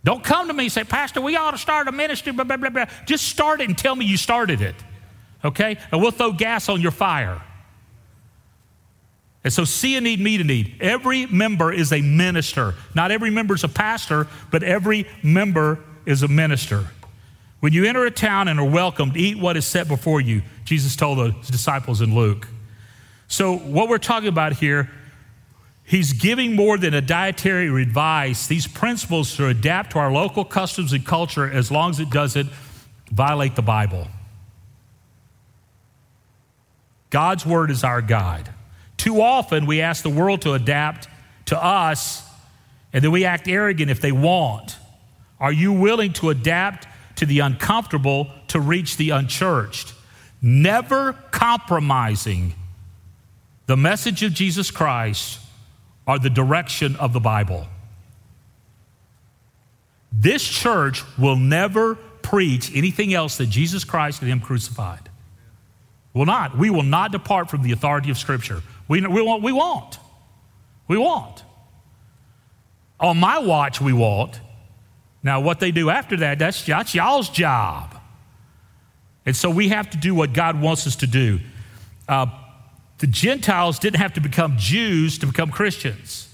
Don't 0.03 0.23
come 0.23 0.47
to 0.47 0.53
me 0.53 0.63
and 0.65 0.71
say, 0.71 0.83
Pastor, 0.83 1.21
we 1.21 1.35
ought 1.35 1.51
to 1.51 1.57
start 1.57 1.87
a 1.87 1.91
ministry, 1.91 2.31
blah, 2.33 2.43
blah, 2.43 2.57
blah, 2.57 2.69
blah. 2.69 2.85
Just 3.05 3.27
start 3.27 3.61
it 3.61 3.69
and 3.69 3.77
tell 3.77 3.95
me 3.95 4.05
you 4.05 4.17
started 4.17 4.61
it, 4.61 4.75
okay? 5.45 5.77
And 5.91 6.01
we'll 6.01 6.11
throw 6.11 6.31
gas 6.31 6.69
on 6.69 6.81
your 6.81 6.91
fire. 6.91 7.41
And 9.43 9.51
so, 9.51 9.63
see 9.63 9.95
a 9.95 10.01
need, 10.01 10.19
meet 10.19 10.39
a 10.39 10.43
need. 10.43 10.75
Every 10.79 11.25
member 11.25 11.73
is 11.73 11.91
a 11.91 12.01
minister. 12.01 12.75
Not 12.93 13.09
every 13.09 13.31
member 13.31 13.55
is 13.55 13.63
a 13.63 13.69
pastor, 13.69 14.27
but 14.51 14.61
every 14.61 15.07
member 15.23 15.79
is 16.05 16.21
a 16.21 16.27
minister. 16.27 16.87
When 17.59 17.73
you 17.73 17.85
enter 17.85 18.05
a 18.05 18.11
town 18.11 18.47
and 18.47 18.59
are 18.59 18.69
welcomed, 18.69 19.17
eat 19.17 19.39
what 19.39 19.57
is 19.57 19.65
set 19.65 19.87
before 19.87 20.21
you, 20.21 20.43
Jesus 20.63 20.95
told 20.95 21.17
the 21.17 21.31
disciples 21.51 22.01
in 22.01 22.13
Luke. 22.13 22.47
So, 23.27 23.57
what 23.57 23.89
we're 23.89 23.97
talking 23.97 24.29
about 24.29 24.53
here, 24.53 24.91
he's 25.85 26.13
giving 26.13 26.55
more 26.55 26.77
than 26.77 26.93
a 26.93 27.01
dietary 27.01 27.81
advice, 27.81 28.45
these 28.45 28.67
principles 28.67 29.35
to 29.37 29.47
adapt 29.47 29.91
to 29.91 29.99
our 29.99 30.11
local 30.11 30.45
customs 30.45 30.93
and 30.93 31.05
culture 31.05 31.49
as 31.49 31.71
long 31.71 31.91
as 31.91 31.99
it 31.99 32.09
doesn't 32.11 32.49
violate 33.11 33.55
the 33.55 33.61
Bible. 33.61 34.07
God's 37.09 37.45
word 37.45 37.71
is 37.71 37.83
our 37.83 38.01
guide. 38.01 38.49
Too 39.01 39.19
often 39.19 39.65
we 39.65 39.81
ask 39.81 40.03
the 40.03 40.11
world 40.11 40.43
to 40.43 40.53
adapt 40.53 41.07
to 41.45 41.61
us, 41.61 42.23
and 42.93 43.03
then 43.03 43.09
we 43.09 43.25
act 43.25 43.47
arrogant 43.47 43.89
if 43.89 43.99
they 43.99 44.11
want. 44.11 44.77
Are 45.39 45.51
you 45.51 45.73
willing 45.73 46.13
to 46.13 46.29
adapt 46.29 46.87
to 47.15 47.25
the 47.25 47.39
uncomfortable 47.39 48.29
to 48.49 48.59
reach 48.59 48.97
the 48.97 49.09
unchurched, 49.09 49.95
never 50.39 51.13
compromising 51.31 52.53
the 53.65 53.75
message 53.75 54.21
of 54.21 54.33
Jesus 54.33 54.69
Christ 54.69 55.39
or 56.07 56.19
the 56.19 56.29
direction 56.29 56.95
of 56.97 57.13
the 57.13 57.19
Bible. 57.19 57.65
This 60.11 60.43
church 60.43 61.03
will 61.17 61.37
never 61.37 61.95
preach 61.95 62.71
anything 62.75 63.13
else 63.13 63.37
than 63.37 63.49
Jesus 63.49 63.83
Christ 63.83 64.21
and 64.21 64.29
Him 64.29 64.41
crucified. 64.41 65.09
Will 66.13 66.25
not. 66.25 66.57
We 66.57 66.69
will 66.69 66.83
not 66.83 67.11
depart 67.11 67.49
from 67.49 67.63
the 67.63 67.71
authority 67.71 68.11
of 68.11 68.17
Scripture. 68.17 68.61
We, 68.91 68.99
we, 69.07 69.21
won't, 69.21 69.41
we 69.41 69.53
won't. 69.53 69.99
We 70.89 70.97
won't. 70.97 71.45
On 72.99 73.17
my 73.17 73.39
watch, 73.39 73.79
we 73.79 73.93
won't. 73.93 74.41
Now, 75.23 75.39
what 75.39 75.61
they 75.61 75.71
do 75.71 75.89
after 75.89 76.17
that, 76.17 76.39
that's, 76.39 76.65
that's 76.65 76.93
y'all's 76.93 77.29
job. 77.29 77.95
And 79.25 79.33
so 79.33 79.49
we 79.49 79.69
have 79.69 79.91
to 79.91 79.97
do 79.97 80.13
what 80.13 80.33
God 80.33 80.59
wants 80.59 80.85
us 80.87 80.97
to 80.97 81.07
do. 81.07 81.39
Uh, 82.05 82.25
the 82.97 83.07
Gentiles 83.07 83.79
didn't 83.79 84.01
have 84.01 84.15
to 84.15 84.19
become 84.19 84.57
Jews 84.57 85.19
to 85.19 85.25
become 85.25 85.51
Christians. 85.51 86.27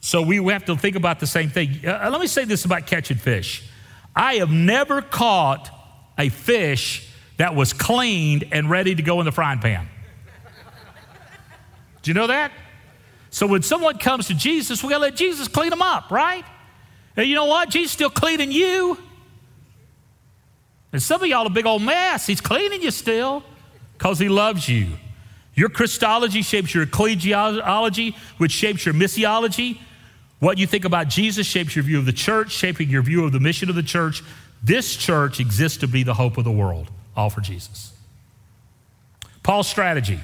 So 0.00 0.20
we 0.20 0.44
have 0.52 0.66
to 0.66 0.76
think 0.76 0.94
about 0.94 1.20
the 1.20 1.26
same 1.26 1.48
thing. 1.48 1.86
Uh, 1.86 2.10
let 2.12 2.20
me 2.20 2.26
say 2.26 2.44
this 2.44 2.66
about 2.66 2.86
catching 2.86 3.16
fish 3.16 3.66
I 4.14 4.34
have 4.34 4.50
never 4.50 5.00
caught 5.00 5.70
a 6.18 6.28
fish 6.28 7.08
that 7.38 7.54
was 7.54 7.72
cleaned 7.72 8.44
and 8.52 8.68
ready 8.68 8.94
to 8.94 9.02
go 9.02 9.20
in 9.20 9.24
the 9.24 9.32
frying 9.32 9.60
pan. 9.60 9.88
Do 12.02 12.10
you 12.10 12.14
know 12.14 12.26
that? 12.28 12.52
So 13.30 13.46
when 13.46 13.62
someone 13.62 13.98
comes 13.98 14.26
to 14.26 14.34
Jesus, 14.34 14.82
we 14.82 14.90
gotta 14.90 15.02
let 15.02 15.16
Jesus 15.16 15.48
clean 15.48 15.70
them 15.70 15.82
up, 15.82 16.10
right? 16.10 16.44
And 17.16 17.28
you 17.28 17.34
know 17.34 17.46
what? 17.46 17.70
Jesus 17.70 17.92
still 17.92 18.10
cleaning 18.10 18.50
you. 18.50 18.98
And 20.92 21.00
some 21.02 21.22
of 21.22 21.28
y'all 21.28 21.46
a 21.46 21.50
big 21.50 21.66
old 21.66 21.82
mess. 21.82 22.26
He's 22.26 22.40
cleaning 22.40 22.82
you 22.82 22.90
still 22.90 23.44
because 23.96 24.18
he 24.18 24.28
loves 24.28 24.68
you. 24.68 24.88
Your 25.54 25.68
Christology 25.68 26.42
shapes 26.42 26.74
your 26.74 26.86
ecclesiology, 26.86 28.14
which 28.38 28.52
shapes 28.52 28.84
your 28.84 28.94
missiology. 28.94 29.78
What 30.38 30.58
you 30.58 30.66
think 30.66 30.84
about 30.84 31.08
Jesus 31.08 31.46
shapes 31.46 31.76
your 31.76 31.84
view 31.84 31.98
of 31.98 32.06
the 32.06 32.12
church, 32.12 32.50
shaping 32.50 32.88
your 32.88 33.02
view 33.02 33.24
of 33.24 33.32
the 33.32 33.40
mission 33.40 33.68
of 33.68 33.76
the 33.76 33.82
church. 33.82 34.22
This 34.62 34.96
church 34.96 35.38
exists 35.38 35.78
to 35.78 35.86
be 35.86 36.02
the 36.02 36.14
hope 36.14 36.38
of 36.38 36.44
the 36.44 36.50
world, 36.50 36.90
all 37.16 37.30
for 37.30 37.40
Jesus. 37.40 37.92
Paul's 39.42 39.68
strategy 39.68 40.20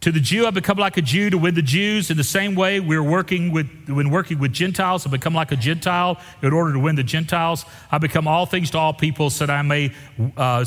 to 0.00 0.10
the 0.10 0.20
Jew, 0.20 0.46
I 0.46 0.50
become 0.50 0.78
like 0.78 0.96
a 0.96 1.02
Jew 1.02 1.28
to 1.28 1.36
win 1.36 1.54
the 1.54 1.62
Jews. 1.62 2.10
In 2.10 2.16
the 2.16 2.24
same 2.24 2.54
way, 2.54 2.80
we're 2.80 3.02
working 3.02 3.52
with, 3.52 3.68
when 3.86 4.08
working 4.08 4.38
with 4.38 4.52
Gentiles, 4.52 5.06
I 5.06 5.10
become 5.10 5.34
like 5.34 5.52
a 5.52 5.56
Gentile 5.56 6.18
in 6.40 6.54
order 6.54 6.72
to 6.72 6.78
win 6.78 6.96
the 6.96 7.02
Gentiles. 7.02 7.66
I 7.90 7.98
become 7.98 8.26
all 8.26 8.46
things 8.46 8.70
to 8.70 8.78
all 8.78 8.94
people 8.94 9.28
so 9.28 9.44
that 9.44 9.52
I 9.52 9.60
may, 9.60 9.92
uh, 10.38 10.64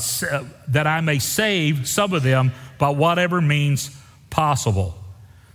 that 0.68 0.86
I 0.86 1.02
may 1.02 1.18
save 1.18 1.88
some 1.88 2.14
of 2.14 2.22
them 2.22 2.52
by 2.78 2.90
whatever 2.90 3.42
means 3.42 3.90
possible. 4.30 4.94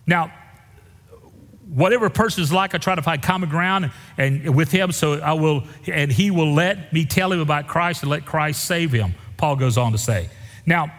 Now, 0.08 0.32
whatever 1.72 2.10
person 2.10 2.42
is 2.42 2.52
like, 2.52 2.74
I 2.74 2.78
try 2.78 2.96
to 2.96 3.02
find 3.02 3.22
common 3.22 3.48
ground 3.48 3.92
and, 4.16 4.42
and 4.42 4.56
with 4.56 4.72
him, 4.72 4.90
so 4.90 5.20
I 5.20 5.34
will, 5.34 5.62
and 5.86 6.10
he 6.10 6.32
will 6.32 6.52
let 6.52 6.92
me 6.92 7.04
tell 7.04 7.32
him 7.32 7.38
about 7.38 7.68
Christ 7.68 8.02
and 8.02 8.10
let 8.10 8.26
Christ 8.26 8.64
save 8.64 8.90
him, 8.90 9.14
Paul 9.36 9.54
goes 9.54 9.78
on 9.78 9.92
to 9.92 9.98
say. 9.98 10.30
Now, 10.66 10.92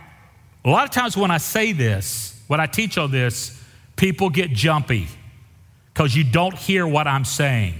a 0.64 0.70
lot 0.70 0.86
of 0.86 0.92
times 0.92 1.18
when 1.18 1.30
I 1.30 1.40
say 1.40 1.74
this, 1.74 2.39
when 2.50 2.60
I 2.60 2.66
teach 2.66 2.98
on 2.98 3.12
this, 3.12 3.64
people 3.96 4.32
get 4.32 4.50
jumpy 4.50 5.08
because 5.94 6.16
you 6.16 6.24
don't 6.24 6.56
hear 6.56 6.88
what 6.88 7.06
I'm 7.06 7.24
saying. 7.24 7.76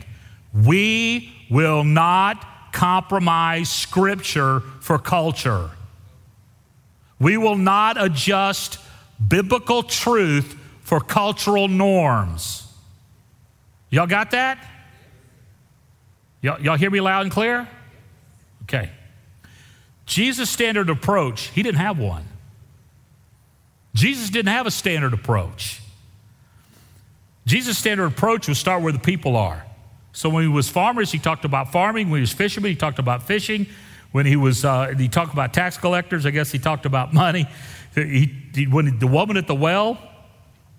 We 0.54 1.34
will 1.50 1.84
not 1.84 2.72
compromise 2.72 3.68
Scripture 3.68 4.60
for 4.80 5.00
culture. 5.00 5.72
We 7.20 7.36
will 7.36 7.56
not 7.58 8.00
adjust 8.00 8.78
biblical 9.28 9.82
truth 9.82 10.56
for 10.84 11.00
cultural 11.00 11.68
norms. 11.68 12.72
Y'all 13.90 14.06
got 14.06 14.30
that? 14.32 14.64
Y'all, 16.44 16.62
y'all 16.62 16.78
hear 16.78 16.92
me 16.92 17.02
loud 17.02 17.24
and 17.24 17.32
clear? 17.32 17.68
Okay. 18.66 18.92
Jesus' 20.06 20.52
standard 20.52 20.92
approach, 20.92 21.48
he 21.48 21.64
didn't 21.64 21.80
have 21.80 21.98
one. 21.98 22.24
Jesus 24.00 24.30
didn't 24.30 24.54
have 24.54 24.66
a 24.66 24.72
standard 24.72 25.14
approach. 25.14 25.82
Jesus' 27.46 27.78
standard 27.78 28.06
approach 28.06 28.48
was 28.48 28.58
start 28.58 28.82
where 28.82 28.94
the 28.94 29.00
people 29.00 29.36
are. 29.36 29.66
So 30.14 30.30
when 30.30 30.44
he 30.44 30.48
was 30.48 30.70
farmers, 30.70 31.12
he 31.12 31.20
talked 31.20 31.44
about 31.44 31.74
farming. 31.74 32.10
When 32.10 32.20
he 32.20 32.22
was 32.22 32.32
fishermen, 32.32 32.72
he 32.72 32.78
talked 32.78 33.00
about 33.00 33.24
fishing. 33.24 33.68
When 34.14 34.26
he 34.26 34.38
was, 34.38 34.64
uh, 34.64 34.94
he 34.98 35.10
talked 35.10 35.34
about 35.34 35.54
tax 35.54 35.78
collectors. 35.78 36.26
I 36.26 36.32
guess 36.32 36.50
he 36.50 36.60
talked 36.60 36.86
about 36.86 37.14
money. 37.26 37.46
He, 37.94 38.34
he, 38.56 38.68
when 38.68 39.00
the 39.00 39.08
woman 39.08 39.36
at 39.36 39.48
the 39.48 39.56
well, 39.56 39.98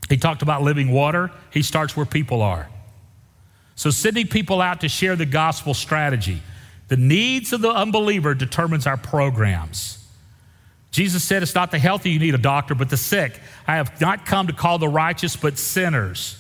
he 0.09 0.17
talked 0.17 0.41
about 0.41 0.63
living 0.63 0.91
water. 0.91 1.31
He 1.51 1.61
starts 1.61 1.95
where 1.95 2.07
people 2.07 2.41
are. 2.41 2.71
So 3.75 3.91
sending 3.91 4.29
people 4.29 4.63
out 4.63 4.81
to 4.81 4.89
share 4.89 5.15
the 5.15 5.27
gospel 5.27 5.75
strategy. 5.75 6.41
The 6.89 6.97
needs 6.97 7.53
of 7.53 7.61
the 7.61 7.71
unbeliever 7.71 8.35
determines 8.35 8.87
our 8.87 8.97
programs. 8.97 10.00
Jesus 10.91 11.23
said, 11.23 11.43
It's 11.43 11.55
not 11.55 11.71
the 11.71 11.79
healthy 11.79 12.11
you 12.11 12.19
need 12.19 12.35
a 12.35 12.39
doctor, 12.39 12.75
but 12.75 12.91
the 12.91 12.97
sick. 12.97 13.39
I 13.67 13.77
have 13.77 14.01
not 14.01 14.27
come 14.27 14.49
to 14.49 14.53
call 14.53 14.79
the 14.79 14.89
righteous, 14.89 15.37
but 15.37 15.59
sinners. 15.59 16.37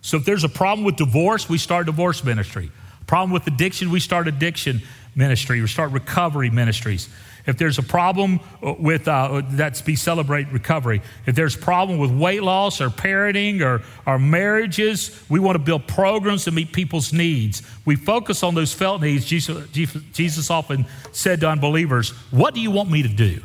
So 0.00 0.16
if 0.16 0.24
there's 0.24 0.44
a 0.44 0.48
problem 0.48 0.84
with 0.84 0.96
divorce, 0.96 1.48
we 1.48 1.58
start 1.58 1.86
divorce 1.86 2.24
ministry. 2.24 2.70
Problem 3.06 3.32
with 3.32 3.46
addiction, 3.46 3.90
we 3.90 4.00
start 4.00 4.28
addiction 4.28 4.82
ministry. 5.14 5.60
We 5.60 5.66
start 5.66 5.92
recovery 5.92 6.50
ministries. 6.50 7.08
If 7.46 7.58
there's 7.58 7.78
a 7.78 7.82
problem 7.82 8.40
with 8.62 9.06
uh, 9.06 9.42
that's 9.50 9.82
be 9.82 9.96
celebrate 9.96 10.48
recovery. 10.50 11.02
If 11.26 11.36
there's 11.36 11.54
a 11.54 11.58
problem 11.58 11.98
with 11.98 12.10
weight 12.10 12.42
loss 12.42 12.80
or 12.80 12.88
parenting 12.88 13.60
or 13.60 13.82
our 14.06 14.18
marriages, 14.18 15.22
we 15.28 15.40
want 15.40 15.56
to 15.56 15.58
build 15.58 15.86
programs 15.86 16.44
to 16.44 16.50
meet 16.50 16.72
people's 16.72 17.12
needs. 17.12 17.62
We 17.84 17.96
focus 17.96 18.42
on 18.42 18.54
those 18.54 18.72
felt 18.72 19.02
needs. 19.02 19.26
Jesus, 19.26 19.68
Jesus 19.70 20.50
often 20.50 20.86
said 21.12 21.40
to 21.40 21.48
unbelievers, 21.48 22.10
"What 22.30 22.54
do 22.54 22.60
you 22.60 22.70
want 22.70 22.90
me 22.90 23.02
to 23.02 23.08
do?" 23.08 23.42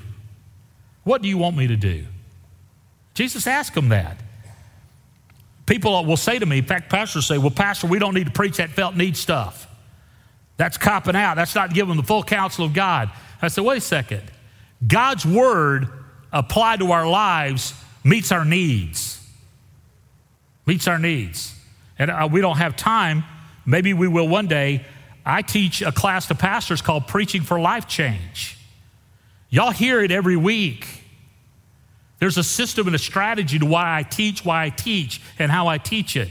What 1.10 1.24
do 1.24 1.28
you 1.28 1.40
want 1.40 1.58
me 1.58 1.66
to 1.66 1.76
do? 1.76 2.06
Jesus 3.16 3.48
asked 3.48 3.74
them 3.74 3.90
that. 3.90 4.16
People 5.66 6.06
will 6.06 6.18
say 6.18 6.38
to 6.38 6.46
me, 6.46 6.60
in 6.60 6.66
fact, 6.66 6.88
pastors 6.88 7.26
say, 7.26 7.40
Well, 7.40 7.50
Pastor, 7.50 7.88
we 7.88 7.98
don't 7.98 8.14
need 8.14 8.28
to 8.28 8.32
preach 8.32 8.58
that 8.58 8.70
felt 8.70 8.96
need 8.96 9.18
stuff. 9.18 9.68
That's 10.58 10.78
copping 10.78 11.16
out. 11.16 11.34
That's 11.34 11.56
not 11.56 11.74
giving 11.74 11.98
the 11.98 12.04
full 12.04 12.22
counsel 12.22 12.64
of 12.64 12.76
God. 12.76 13.10
I 13.42 13.48
said, 13.48 13.64
Wait 13.64 13.80
a 13.80 13.82
second. 13.82 14.22
God's 14.88 15.26
word 15.26 15.88
applied 16.32 16.78
to 16.82 16.92
our 16.92 17.10
lives 17.10 17.74
meets 18.04 18.32
our 18.32 18.46
needs. 18.46 19.20
Meets 20.68 20.88
our 20.88 21.00
needs. 21.00 21.56
And 21.98 22.12
uh, 22.12 22.30
we 22.32 22.40
don't 22.40 22.58
have 22.58 22.76
time. 22.76 23.24
Maybe 23.66 23.96
we 23.96 24.08
will 24.08 24.28
one 24.28 24.46
day. 24.46 24.86
I 25.26 25.42
teach 25.42 25.82
a 25.82 25.92
class 25.92 26.28
to 26.28 26.36
pastors 26.36 26.84
called 26.84 27.08
Preaching 27.08 27.42
for 27.42 27.60
Life 27.60 27.88
Change. 27.88 28.60
Y'all 29.50 29.72
hear 29.72 30.04
it 30.04 30.12
every 30.12 30.38
week. 30.38 30.99
There's 32.20 32.38
a 32.38 32.44
system 32.44 32.88
and 32.88 32.96
a 32.96 33.00
strategy 33.00 33.60
to 33.60 33.66
why 33.66 33.98
I 33.98 34.04
teach, 34.04 34.44
why 34.44 34.66
I 34.66 34.70
teach, 34.70 35.22
and 35.38 35.52
how 35.52 35.68
I 35.68 35.78
teach 35.78 36.16
it. 36.16 36.30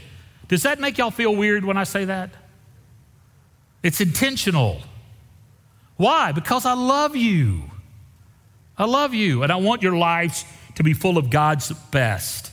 Does 0.48 0.62
that 0.62 0.80
make 0.80 0.98
y'all 0.98 1.10
feel 1.10 1.34
weird 1.34 1.64
when 1.64 1.76
I 1.76 1.84
say 1.84 2.04
that? 2.06 2.30
It's 3.82 4.00
intentional. 4.00 4.82
Why? 5.96 6.32
Because 6.32 6.66
I 6.66 6.74
love 6.74 7.16
you. 7.16 7.70
I 8.76 8.84
love 8.84 9.14
you, 9.14 9.42
and 9.42 9.50
I 9.50 9.56
want 9.56 9.82
your 9.82 9.96
lives 9.96 10.44
to 10.76 10.82
be 10.82 10.92
full 10.94 11.18
of 11.18 11.30
God's 11.30 11.72
best. 11.90 12.52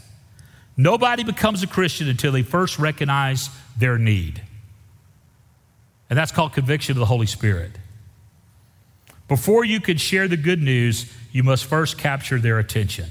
Nobody 0.78 1.24
becomes 1.24 1.62
a 1.62 1.68
Christian 1.68 2.10
until 2.10 2.32
they 2.32 2.42
first 2.42 2.80
recognize 2.80 3.50
their 3.78 3.98
need. 3.98 4.42
And 6.10 6.18
that's 6.18 6.32
called 6.32 6.54
conviction 6.54 6.94
of 6.94 7.00
the 7.00 7.06
Holy 7.06 7.28
Spirit. 7.28 7.72
Before 9.28 9.66
you 9.66 9.80
can 9.80 9.98
share 9.98 10.28
the 10.28 10.38
good 10.38 10.62
news, 10.62 11.12
you 11.32 11.44
must 11.44 11.66
first 11.66 11.98
capture 11.98 12.40
their 12.40 12.60
attention. 12.60 13.08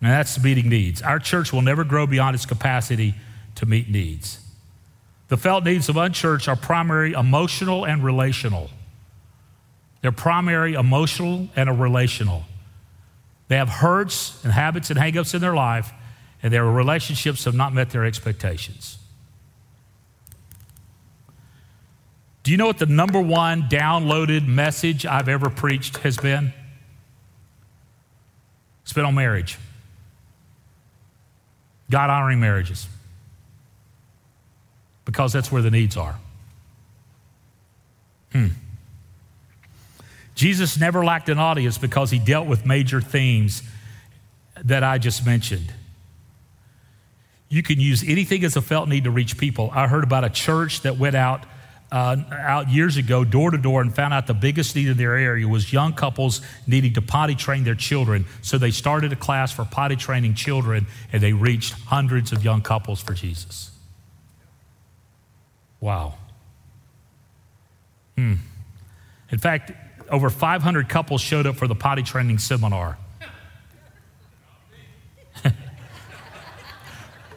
And 0.00 0.10
that's 0.10 0.42
meeting 0.42 0.68
needs. 0.68 1.02
Our 1.02 1.18
church 1.18 1.52
will 1.52 1.62
never 1.62 1.84
grow 1.84 2.06
beyond 2.06 2.34
its 2.34 2.46
capacity 2.46 3.14
to 3.56 3.66
meet 3.66 3.88
needs. 3.88 4.40
The 5.28 5.36
felt 5.36 5.64
needs 5.64 5.88
of 5.88 5.96
unchurched 5.96 6.48
are 6.48 6.56
primary 6.56 7.12
emotional 7.12 7.84
and 7.84 8.02
relational. 8.02 8.70
They're 10.00 10.12
primary 10.12 10.74
emotional 10.74 11.48
and 11.54 11.80
relational. 11.80 12.44
They 13.48 13.56
have 13.56 13.68
hurts 13.68 14.42
and 14.44 14.52
habits 14.52 14.90
and 14.90 14.98
hangups 14.98 15.34
in 15.34 15.40
their 15.40 15.54
life, 15.54 15.92
and 16.42 16.52
their 16.52 16.64
relationships 16.64 17.44
have 17.44 17.54
not 17.54 17.74
met 17.74 17.90
their 17.90 18.04
expectations. 18.04 18.96
Do 22.42 22.50
you 22.50 22.56
know 22.56 22.66
what 22.66 22.78
the 22.78 22.86
number 22.86 23.20
one 23.20 23.64
downloaded 23.64 24.46
message 24.46 25.04
I've 25.04 25.28
ever 25.28 25.50
preached 25.50 25.98
has 25.98 26.16
been? 26.16 26.52
It's 28.82 28.92
been 28.92 29.04
on 29.04 29.14
marriage, 29.14 29.58
God 31.90 32.08
honoring 32.08 32.40
marriages 32.40 32.88
because 35.04 35.32
that's 35.32 35.50
where 35.50 35.60
the 35.60 35.70
needs 35.70 35.96
are. 35.96 36.16
Hmm. 38.32 38.48
Jesus 40.36 40.78
never 40.78 41.04
lacked 41.04 41.28
an 41.28 41.38
audience 41.38 41.76
because 41.76 42.10
he 42.10 42.18
dealt 42.18 42.46
with 42.46 42.64
major 42.64 43.00
themes 43.00 43.62
that 44.64 44.84
I 44.84 44.98
just 44.98 45.26
mentioned. 45.26 45.72
You 47.48 47.62
can 47.62 47.80
use 47.80 48.04
anything 48.06 48.44
as 48.44 48.56
a 48.56 48.62
felt 48.62 48.88
need 48.88 49.04
to 49.04 49.10
reach 49.10 49.36
people. 49.36 49.70
I 49.74 49.88
heard 49.88 50.04
about 50.04 50.24
a 50.24 50.30
church 50.30 50.82
that 50.82 50.96
went 50.96 51.16
out 51.16 51.44
uh, 51.92 52.16
out 52.30 52.70
years 52.70 52.96
ago, 52.96 53.24
door 53.24 53.50
to 53.50 53.58
door, 53.58 53.82
and 53.82 53.94
found 53.94 54.14
out 54.14 54.26
the 54.26 54.34
biggest 54.34 54.76
need 54.76 54.88
in 54.88 54.96
their 54.96 55.16
area 55.16 55.46
was 55.46 55.72
young 55.72 55.92
couples 55.92 56.40
needing 56.66 56.92
to 56.94 57.02
potty 57.02 57.34
train 57.34 57.64
their 57.64 57.74
children. 57.74 58.26
So 58.42 58.58
they 58.58 58.70
started 58.70 59.12
a 59.12 59.16
class 59.16 59.50
for 59.52 59.64
potty 59.64 59.96
training 59.96 60.34
children, 60.34 60.86
and 61.12 61.22
they 61.22 61.32
reached 61.32 61.72
hundreds 61.72 62.32
of 62.32 62.44
young 62.44 62.62
couples 62.62 63.00
for 63.00 63.14
Jesus. 63.14 63.72
Wow. 65.80 66.14
Hmm. 68.16 68.34
In 69.30 69.38
fact, 69.38 69.72
over 70.10 70.30
500 70.30 70.88
couples 70.88 71.20
showed 71.20 71.46
up 71.46 71.56
for 71.56 71.66
the 71.66 71.74
potty 71.74 72.02
training 72.02 72.38
seminar. 72.38 72.98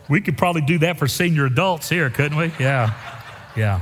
we 0.10 0.22
could 0.22 0.38
probably 0.38 0.62
do 0.62 0.78
that 0.80 1.00
for 1.00 1.08
senior 1.08 1.46
adults 1.46 1.90
here, 1.90 2.10
couldn't 2.10 2.38
we? 2.38 2.52
Yeah. 2.60 2.94
Yeah. 3.56 3.82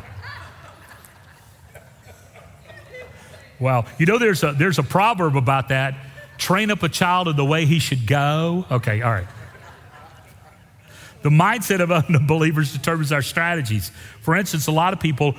Wow. 3.62 3.86
You 4.00 4.08
know, 4.08 4.18
there's 4.18 4.44
a, 4.44 4.54
there's 4.54 4.80
a 4.80 4.84
proverb 4.84 5.38
about 5.38 5.70
that 5.70 5.96
train 6.42 6.72
up 6.72 6.82
a 6.82 6.90
child 6.90 7.28
in 7.28 7.36
the 7.36 7.46
way 7.46 7.66
he 7.66 7.78
should 7.78 8.08
go. 8.08 8.66
Okay, 8.72 9.02
all 9.04 9.12
right. 9.12 9.28
The 11.22 11.30
mindset 11.30 11.80
of 11.80 11.92
unbelievers 12.16 12.74
determines 12.74 13.12
our 13.12 13.22
strategies. 13.22 13.92
For 14.22 14.36
instance, 14.36 14.66
a 14.66 14.72
lot 14.72 14.92
of 14.92 15.00
people 15.00 15.36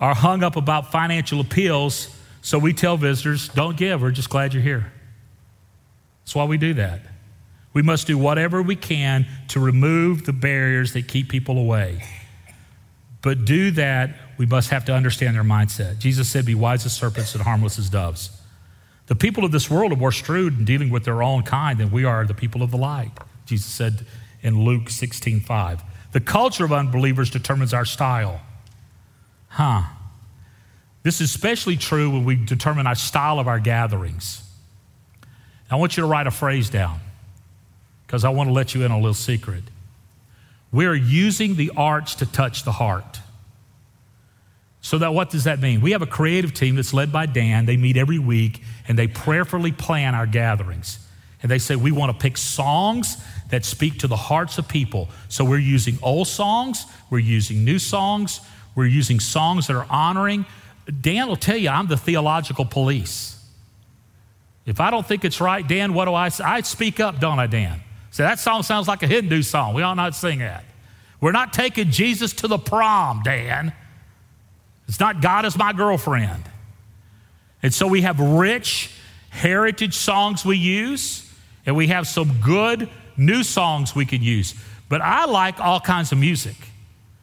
are 0.00 0.14
hung 0.14 0.44
up 0.44 0.54
about 0.54 0.92
financial 0.92 1.40
appeals, 1.40 2.16
so 2.42 2.60
we 2.60 2.72
tell 2.72 2.96
visitors, 2.96 3.48
don't 3.48 3.76
give, 3.76 4.00
we're 4.00 4.12
just 4.12 4.30
glad 4.30 4.54
you're 4.54 4.62
here. 4.62 4.92
That's 6.22 6.34
why 6.34 6.44
we 6.44 6.58
do 6.58 6.74
that. 6.74 7.00
We 7.72 7.82
must 7.82 8.06
do 8.06 8.16
whatever 8.16 8.62
we 8.62 8.76
can 8.76 9.26
to 9.48 9.60
remove 9.60 10.26
the 10.26 10.32
barriers 10.32 10.92
that 10.92 11.08
keep 11.08 11.28
people 11.28 11.58
away. 11.58 12.04
But 13.26 13.44
do 13.44 13.72
that, 13.72 14.14
we 14.38 14.46
must 14.46 14.70
have 14.70 14.84
to 14.84 14.94
understand 14.94 15.34
their 15.34 15.42
mindset. 15.42 15.98
Jesus 15.98 16.30
said, 16.30 16.46
Be 16.46 16.54
wise 16.54 16.86
as 16.86 16.92
serpents 16.92 17.34
and 17.34 17.42
harmless 17.42 17.76
as 17.76 17.90
doves. 17.90 18.30
The 19.06 19.16
people 19.16 19.44
of 19.44 19.50
this 19.50 19.68
world 19.68 19.90
are 19.90 19.96
more 19.96 20.12
shrewd 20.12 20.60
in 20.60 20.64
dealing 20.64 20.90
with 20.90 21.04
their 21.04 21.24
own 21.24 21.42
kind 21.42 21.76
than 21.76 21.90
we 21.90 22.04
are 22.04 22.24
the 22.24 22.34
people 22.34 22.62
of 22.62 22.70
the 22.70 22.76
light. 22.76 23.10
Jesus 23.44 23.66
said 23.66 24.06
in 24.42 24.62
Luke 24.64 24.90
16 24.90 25.40
5. 25.40 25.82
The 26.12 26.20
culture 26.20 26.64
of 26.64 26.72
unbelievers 26.72 27.28
determines 27.28 27.74
our 27.74 27.84
style. 27.84 28.42
Huh. 29.48 29.82
This 31.02 31.20
is 31.20 31.28
especially 31.28 31.76
true 31.76 32.08
when 32.10 32.24
we 32.24 32.36
determine 32.36 32.86
our 32.86 32.94
style 32.94 33.40
of 33.40 33.48
our 33.48 33.58
gatherings. 33.58 34.48
I 35.68 35.74
want 35.74 35.96
you 35.96 36.02
to 36.02 36.06
write 36.06 36.28
a 36.28 36.30
phrase 36.30 36.70
down 36.70 37.00
because 38.06 38.24
I 38.24 38.28
want 38.28 38.50
to 38.50 38.52
let 38.52 38.72
you 38.72 38.84
in 38.84 38.92
on 38.92 39.00
a 39.00 39.00
little 39.00 39.14
secret. 39.14 39.64
We're 40.76 40.94
using 40.94 41.54
the 41.54 41.72
arts 41.74 42.16
to 42.16 42.26
touch 42.26 42.64
the 42.64 42.72
heart. 42.72 43.20
So 44.82 44.98
that 44.98 45.14
what 45.14 45.30
does 45.30 45.44
that 45.44 45.58
mean? 45.58 45.80
We 45.80 45.92
have 45.92 46.02
a 46.02 46.06
creative 46.06 46.52
team 46.52 46.76
that's 46.76 46.92
led 46.92 47.10
by 47.10 47.24
Dan. 47.24 47.64
They 47.64 47.78
meet 47.78 47.96
every 47.96 48.18
week 48.18 48.60
and 48.86 48.98
they 48.98 49.08
prayerfully 49.08 49.72
plan 49.72 50.14
our 50.14 50.26
gatherings. 50.26 50.98
And 51.40 51.50
they 51.50 51.56
say 51.56 51.76
we 51.76 51.92
want 51.92 52.12
to 52.12 52.22
pick 52.22 52.36
songs 52.36 53.16
that 53.48 53.64
speak 53.64 54.00
to 54.00 54.06
the 54.06 54.16
hearts 54.16 54.58
of 54.58 54.68
people. 54.68 55.08
So 55.30 55.46
we're 55.46 55.60
using 55.60 55.98
old 56.02 56.28
songs, 56.28 56.84
we're 57.08 57.20
using 57.20 57.64
new 57.64 57.78
songs, 57.78 58.42
we're 58.74 58.84
using 58.84 59.18
songs 59.18 59.68
that 59.68 59.76
are 59.76 59.86
honoring. 59.88 60.44
Dan 61.00 61.26
will 61.26 61.36
tell 61.36 61.56
you 61.56 61.70
I'm 61.70 61.86
the 61.86 61.96
theological 61.96 62.66
police. 62.66 63.42
If 64.66 64.78
I 64.78 64.90
don't 64.90 65.06
think 65.06 65.24
it's 65.24 65.40
right, 65.40 65.66
Dan, 65.66 65.94
what 65.94 66.04
do 66.04 66.12
I 66.12 66.28
say? 66.28 66.44
I 66.44 66.60
speak 66.60 67.00
up, 67.00 67.18
don't 67.18 67.38
I, 67.38 67.46
Dan? 67.46 67.80
Say, 68.16 68.22
that 68.22 68.38
song 68.38 68.62
sounds 68.62 68.88
like 68.88 69.02
a 69.02 69.06
Hindu 69.06 69.42
song. 69.42 69.74
We 69.74 69.82
ought 69.82 69.92
not 69.92 70.14
sing 70.14 70.38
that. 70.38 70.64
We're 71.20 71.32
not 71.32 71.52
taking 71.52 71.90
Jesus 71.90 72.32
to 72.32 72.48
the 72.48 72.56
prom, 72.56 73.20
Dan. 73.22 73.74
It's 74.88 74.98
not 74.98 75.20
God 75.20 75.44
is 75.44 75.54
my 75.58 75.74
girlfriend. 75.74 76.42
And 77.62 77.74
so 77.74 77.86
we 77.86 78.00
have 78.00 78.18
rich 78.18 78.90
heritage 79.28 79.92
songs 79.92 80.46
we 80.46 80.56
use, 80.56 81.30
and 81.66 81.76
we 81.76 81.88
have 81.88 82.08
some 82.08 82.40
good 82.40 82.88
new 83.18 83.42
songs 83.42 83.94
we 83.94 84.06
can 84.06 84.22
use. 84.22 84.54
But 84.88 85.02
I 85.02 85.26
like 85.26 85.60
all 85.60 85.78
kinds 85.78 86.10
of 86.10 86.16
music. 86.16 86.56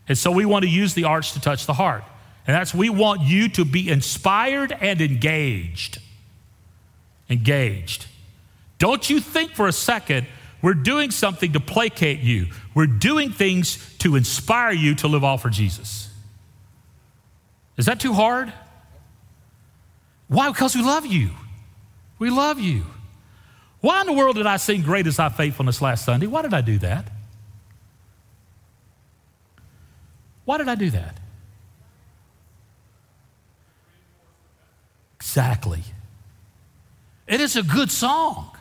And 0.07 0.15
so 0.15 0.31
we 0.31 0.45
want 0.45 0.61
to 0.61 0.69
use 0.69 0.93
the 0.93 1.05
arts 1.05 1.31
to 1.31 1.41
touch 1.41 1.65
the 1.65 1.73
heart. 1.73 2.03
And 2.45 2.53
that's 2.55 2.71
we 2.71 2.91
want 2.91 3.21
you 3.21 3.49
to 3.49 3.65
be 3.65 3.89
inspired 3.89 4.71
and 4.79 5.01
engaged. 5.01 5.97
Engaged. 7.31 8.05
Don't 8.77 9.09
you 9.09 9.19
think 9.19 9.53
for 9.53 9.67
a 9.67 9.73
second 9.73 10.27
we're 10.63 10.73
doing 10.73 11.11
something 11.11 11.51
to 11.53 11.59
placate 11.59 12.21
you. 12.21 12.47
We're 12.73 12.87
doing 12.87 13.31
things 13.31 13.95
to 13.97 14.15
inspire 14.15 14.71
you 14.71 14.95
to 14.95 15.09
live 15.09 15.21
all 15.21 15.37
for 15.37 15.49
Jesus. 15.49 16.09
Is 17.75 17.87
that 17.87 17.99
too 17.99 18.13
hard? 18.13 18.53
Why? 20.29 20.47
Because 20.47 20.73
we 20.73 20.81
love 20.81 21.05
you. 21.05 21.31
We 22.17 22.29
love 22.29 22.61
you. 22.61 22.85
Why 23.81 23.99
in 23.99 24.07
the 24.07 24.13
world 24.13 24.37
did 24.37 24.47
I 24.47 24.55
sing 24.55 24.83
Great 24.83 25.05
is 25.05 25.17
Thy 25.17 25.27
Faithfulness 25.27 25.81
last 25.81 26.05
Sunday? 26.05 26.27
Why 26.27 26.41
did 26.41 26.53
I 26.53 26.61
do 26.61 26.77
that? 26.79 27.11
Why 30.45 30.57
did 30.57 30.69
I 30.69 30.75
do 30.75 30.89
that? 30.91 31.17
Exactly. 35.17 35.83
It 37.27 37.41
is 37.41 37.57
a 37.57 37.63
good 37.63 37.91
song, 37.91 38.55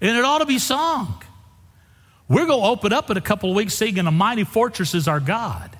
and 0.00 0.16
it 0.16 0.24
ought 0.24 0.38
to 0.38 0.46
be 0.46 0.60
sung. 0.60 1.20
We're 2.32 2.46
going 2.46 2.62
to 2.62 2.66
open 2.66 2.94
up 2.94 3.10
in 3.10 3.18
a 3.18 3.20
couple 3.20 3.50
of 3.50 3.56
weeks 3.56 3.74
singing 3.74 4.06
A 4.06 4.10
Mighty 4.10 4.44
Fortress 4.44 4.94
is 4.94 5.06
Our 5.06 5.20
God. 5.20 5.76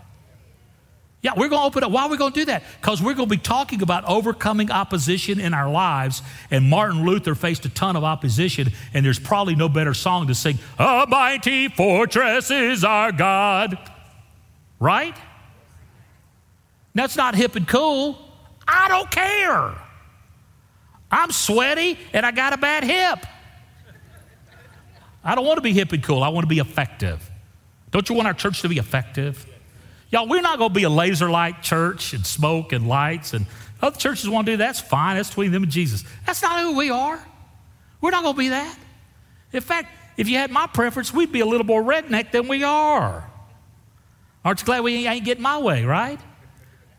Yeah, 1.23 1.33
we're 1.35 1.49
going 1.49 1.63
to 1.63 1.67
open 1.67 1.83
up. 1.83 1.91
Why 1.91 2.03
are 2.03 2.11
we 2.11 2.19
going 2.19 2.35
to 2.35 2.41
do 2.41 2.45
that? 2.47 2.63
Because 2.79 3.01
we're 3.01 3.15
going 3.15 3.31
to 3.31 3.35
be 3.35 3.41
talking 3.41 3.81
about 3.81 4.05
overcoming 4.05 4.71
opposition 4.71 5.41
in 5.41 5.55
our 5.55 5.71
lives. 5.71 6.21
And 6.51 6.69
Martin 6.69 7.07
Luther 7.07 7.35
faced 7.35 7.65
a 7.65 7.71
ton 7.71 7.97
of 7.97 8.05
opposition, 8.05 8.71
and 8.93 9.03
there's 9.03 9.19
probably 9.19 9.55
no 9.55 9.71
better 9.71 9.95
song 9.95 10.27
to 10.27 10.35
sing, 10.35 10.59
A 10.79 11.07
mighty 11.09 11.69
fortress 11.69 12.51
is 12.51 12.85
our 12.85 13.13
God. 13.13 13.79
Right? 14.79 15.17
That's 16.95 17.17
not 17.17 17.35
hip 17.35 17.57
and 17.57 17.67
cool. 17.67 18.19
I 18.69 18.89
don't 18.89 19.11
care. 19.11 19.73
I'm 21.11 21.31
sweaty 21.31 21.99
and 22.13 22.27
I 22.27 22.31
got 22.31 22.53
a 22.53 22.59
bad 22.59 22.85
hip. 22.85 23.25
I 25.25 25.35
don't 25.35 25.45
want 25.45 25.59
to 25.59 25.63
be 25.63 25.73
hip 25.73 25.93
and 25.93 26.03
cool. 26.03 26.23
I 26.23 26.29
want 26.29 26.45
to 26.45 26.49
be 26.49 26.59
effective. 26.59 27.31
Don't 27.91 28.09
you 28.09 28.15
want 28.15 28.27
our 28.27 28.35
church 28.35 28.63
to 28.63 28.69
be 28.69 28.79
effective? 28.79 29.47
Y'all, 30.11 30.29
we're 30.29 30.43
not 30.43 30.59
going 30.59 30.71
to 30.71 30.75
be 30.75 30.83
a 30.83 30.91
laser 30.91 31.31
light 31.31 31.63
church 31.63 32.13
and 32.13 32.27
smoke 32.27 32.73
and 32.73 32.89
lights 32.89 33.33
and 33.33 33.47
other 33.81 33.99
churches 33.99 34.29
want 34.29 34.47
to 34.47 34.53
do 34.53 34.57
that. 34.59 34.67
That's 34.67 34.81
fine. 34.81 35.17
That's 35.17 35.29
between 35.29 35.53
them 35.53 35.63
and 35.63 35.73
Jesus. 35.73 36.05
That's 36.27 36.43
not 36.43 36.61
who 36.61 36.77
we 36.77 36.91
are. 36.91 37.19
We're 38.01 38.11
not 38.11 38.23
going 38.23 38.35
to 38.35 38.39
be 38.39 38.49
that. 38.49 38.79
In 39.53 39.61
fact, 39.61 39.89
if 40.17 40.29
you 40.29 40.37
had 40.37 40.51
my 40.51 40.67
preference, 40.67 41.13
we'd 41.13 41.33
be 41.33 41.41
a 41.41 41.47
little 41.47 41.67
more 41.67 41.83
redneck 41.83 42.31
than 42.31 42.49
we 42.49 42.65
are. 42.65 43.29
Aren't 44.45 44.61
you 44.61 44.67
glad 44.67 44.81
we 44.83 45.07
ain't 45.07 45.25
getting 45.25 45.43
my 45.43 45.59
way, 45.59 45.85
right? 45.85 46.21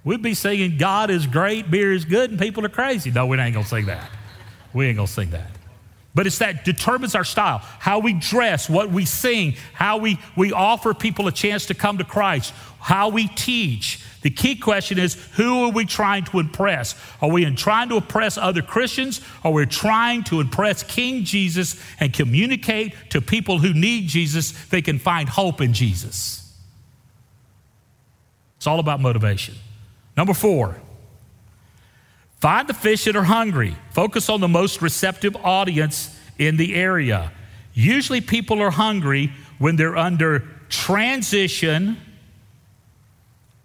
We'd 0.04 0.22
be 0.22 0.34
singing, 0.34 0.78
God 0.78 1.10
is 1.10 1.28
great, 1.28 1.70
beer 1.72 1.94
is 1.94 2.06
good, 2.06 2.32
and 2.32 2.40
people 2.40 2.66
are 2.66 2.70
crazy. 2.70 3.12
No, 3.12 3.26
we 3.28 3.38
ain't 3.38 3.54
going 3.54 3.64
to 3.64 3.70
sing 3.70 3.86
that. 3.86 4.10
We 4.74 4.88
ain't 4.88 4.98
going 4.98 5.08
to 5.08 5.14
sing 5.14 5.30
that. 5.32 5.50
But 6.16 6.28
it's 6.28 6.38
that 6.40 6.64
determines 6.64 7.16
our 7.16 7.24
style, 7.24 7.60
how 7.80 8.00
we 8.00 8.14
dress, 8.14 8.70
what 8.70 8.92
we 8.92 9.06
sing, 9.06 9.56
how 9.74 9.98
we, 9.98 10.20
we 10.36 10.52
offer 10.52 10.94
people 10.94 11.28
a 11.28 11.32
chance 11.32 11.66
to 11.68 11.74
come 11.74 11.98
to 11.98 12.04
Christ, 12.04 12.54
how 12.80 13.10
we 13.10 13.28
teach. 13.28 14.04
The 14.22 14.30
key 14.30 14.56
question 14.56 15.00
is 15.00 15.16
who 15.34 15.66
are 15.66 15.72
we 15.72 15.86
trying 15.86 16.26
to 16.26 16.40
impress? 16.40 16.96
Are 17.20 17.30
we 17.30 17.52
trying 17.56 17.90
to 17.90 17.96
impress 17.96 18.38
other 18.38 18.62
Christians? 18.62 19.22
Or 19.44 19.52
are 19.52 19.54
we 19.56 19.66
trying 19.66 20.24
to 20.26 20.40
impress 20.40 20.84
King 20.84 21.24
Jesus 21.24 21.82
and 22.00 22.14
communicate 22.14 22.94
to 23.10 23.20
people 23.20 23.58
who 23.58 23.74
need 23.74 24.08
Jesus 24.08 24.52
they 24.68 24.84
can 24.84 25.00
find 25.00 25.28
hope 25.28 25.62
in 25.62 25.74
Jesus? 25.74 26.40
It's 28.58 28.68
all 28.68 28.80
about 28.80 29.02
motivation. 29.02 29.56
Number 30.16 30.34
four, 30.34 30.80
find 32.44 32.68
the 32.68 32.74
fish 32.74 33.06
that 33.06 33.16
are 33.16 33.24
hungry. 33.24 33.74
Focus 33.92 34.28
on 34.28 34.42
the 34.42 34.50
most 34.50 34.82
receptive 34.82 35.34
audience 35.46 36.14
in 36.38 36.58
the 36.58 36.76
area. 36.76 37.32
Usually, 37.74 38.20
people 38.20 38.62
are 38.62 38.70
hungry 38.70 39.32
when 39.60 39.78
they're 39.78 39.96
under 39.96 40.44
transition 40.68 41.96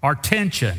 or 0.00 0.14
tension. 0.14 0.78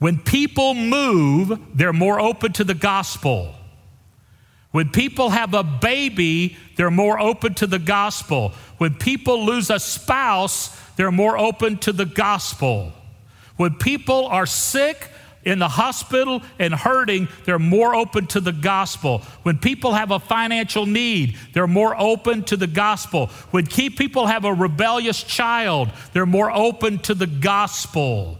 When 0.00 0.18
people 0.18 0.74
move, 0.74 1.60
they're 1.72 1.94
more 1.94 2.20
open 2.20 2.52
to 2.52 2.64
the 2.64 2.74
gospel. 2.74 3.54
When 4.72 4.90
people 4.90 5.30
have 5.30 5.54
a 5.54 5.62
baby, 5.62 6.58
they're 6.76 6.90
more 6.90 7.18
open 7.18 7.54
to 7.54 7.66
the 7.66 7.78
gospel. 7.78 8.52
When 8.76 8.92
people 8.96 9.46
lose 9.46 9.70
a 9.70 9.80
spouse, 9.80 10.78
they're 10.96 11.10
more 11.10 11.38
open 11.38 11.78
to 11.78 11.92
the 11.94 12.04
gospel. 12.04 12.92
When 13.56 13.74
people 13.74 14.26
are 14.26 14.46
sick, 14.46 15.10
in 15.46 15.60
the 15.60 15.68
hospital 15.68 16.42
and 16.58 16.74
hurting, 16.74 17.28
they're 17.44 17.58
more 17.60 17.94
open 17.94 18.26
to 18.26 18.40
the 18.40 18.52
gospel. 18.52 19.20
When 19.44 19.58
people 19.58 19.94
have 19.94 20.10
a 20.10 20.18
financial 20.18 20.86
need, 20.86 21.38
they're 21.54 21.68
more 21.68 21.98
open 21.98 22.42
to 22.46 22.56
the 22.56 22.66
gospel. 22.66 23.28
When 23.52 23.64
key 23.64 23.88
people 23.88 24.26
have 24.26 24.44
a 24.44 24.52
rebellious 24.52 25.22
child, 25.22 25.88
they're 26.12 26.26
more 26.26 26.50
open 26.50 26.98
to 27.00 27.14
the 27.14 27.28
gospel. 27.28 28.38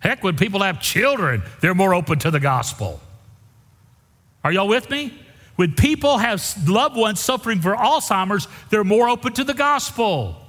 Heck, 0.00 0.24
when 0.24 0.36
people 0.36 0.62
have 0.62 0.80
children, 0.80 1.44
they're 1.60 1.74
more 1.74 1.94
open 1.94 2.18
to 2.18 2.32
the 2.32 2.40
gospel. 2.40 3.00
Are 4.42 4.52
y'all 4.52 4.68
with 4.68 4.90
me? 4.90 5.16
When 5.54 5.72
people 5.72 6.18
have 6.18 6.42
loved 6.68 6.96
ones 6.96 7.20
suffering 7.20 7.60
for 7.60 7.76
Alzheimer's, 7.76 8.48
they're 8.70 8.82
more 8.82 9.08
open 9.08 9.34
to 9.34 9.44
the 9.44 9.54
gospel. 9.54 10.43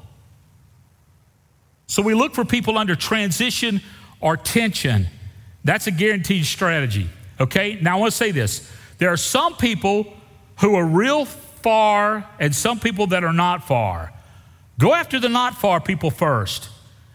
So 1.88 2.02
we 2.02 2.14
look 2.14 2.34
for 2.34 2.46
people 2.46 2.78
under 2.78 2.96
transition 2.96 3.82
or 4.20 4.38
tension. 4.38 5.08
That's 5.64 5.88
a 5.88 5.92
guaranteed 5.92 6.46
strategy. 6.46 7.10
Okay? 7.40 7.78
Now 7.82 7.98
I 7.98 8.00
want 8.00 8.12
to 8.12 8.18
say 8.18 8.32
this 8.32 8.72
there 8.98 9.10
are 9.10 9.18
some 9.18 9.56
people 9.56 10.14
who 10.60 10.76
are 10.76 10.86
real 10.86 11.26
far 11.26 12.28
and 12.40 12.56
some 12.56 12.80
people 12.80 13.08
that 13.08 13.24
are 13.24 13.34
not 13.34 13.68
far. 13.68 14.14
Go 14.80 14.94
after 14.94 15.20
the 15.20 15.30
not 15.30 15.56
far 15.56 15.80
people 15.80 16.12
first. 16.12 16.70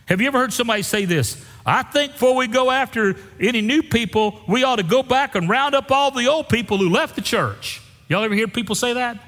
Have 0.06 0.20
you 0.20 0.26
ever 0.26 0.38
heard 0.38 0.52
somebody 0.52 0.83
say 0.83 1.04
this? 1.04 1.42
I 1.64 1.83
think 1.83 2.12
before 2.12 2.35
we 2.35 2.48
go 2.48 2.70
after 2.70 3.16
any 3.38 3.61
new 3.61 3.83
people, 3.83 4.40
we 4.48 4.64
ought 4.64 4.76
to 4.76 4.83
go 4.83 5.02
back 5.02 5.35
and 5.35 5.48
round 5.48 5.74
up 5.74 5.90
all 5.92 6.11
the 6.11 6.26
old 6.26 6.48
people 6.48 6.78
who 6.78 6.88
left 6.88 7.14
the 7.14 7.22
church. 7.22 7.80
Y'all 8.09 8.24
ever 8.24 8.35
hear 8.35 8.48
people 8.48 8.74
say 8.74 8.94
that? 8.94 9.18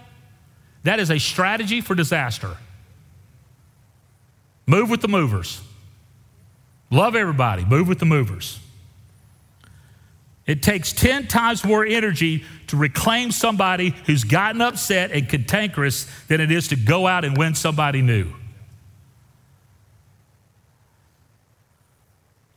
That 0.83 0.99
is 0.99 1.11
a 1.11 1.19
strategy 1.19 1.81
for 1.81 1.95
disaster. 1.95 2.57
Move 4.67 4.91
with 4.91 5.01
the 5.01 5.09
movers. 5.09 5.61
Love 6.91 7.17
everybody, 7.17 7.65
move 7.65 7.89
with 7.89 7.99
the 7.99 8.05
movers. 8.05 8.61
It 10.47 10.63
takes 10.63 10.93
10 10.93 11.29
times 11.29 11.65
more 11.65 11.85
energy 11.87 12.45
to 12.67 12.77
reclaim 12.77 13.31
somebody 13.31 13.95
who's 14.07 14.25
gotten 14.25 14.61
upset 14.61 15.13
and 15.13 15.29
cantankerous 15.29 16.07
than 16.27 16.41
it 16.41 16.51
is 16.51 16.69
to 16.69 16.77
go 16.77 17.07
out 17.07 17.25
and 17.25 17.37
win 17.39 17.55
somebody 17.55 18.03
new. 18.03 18.33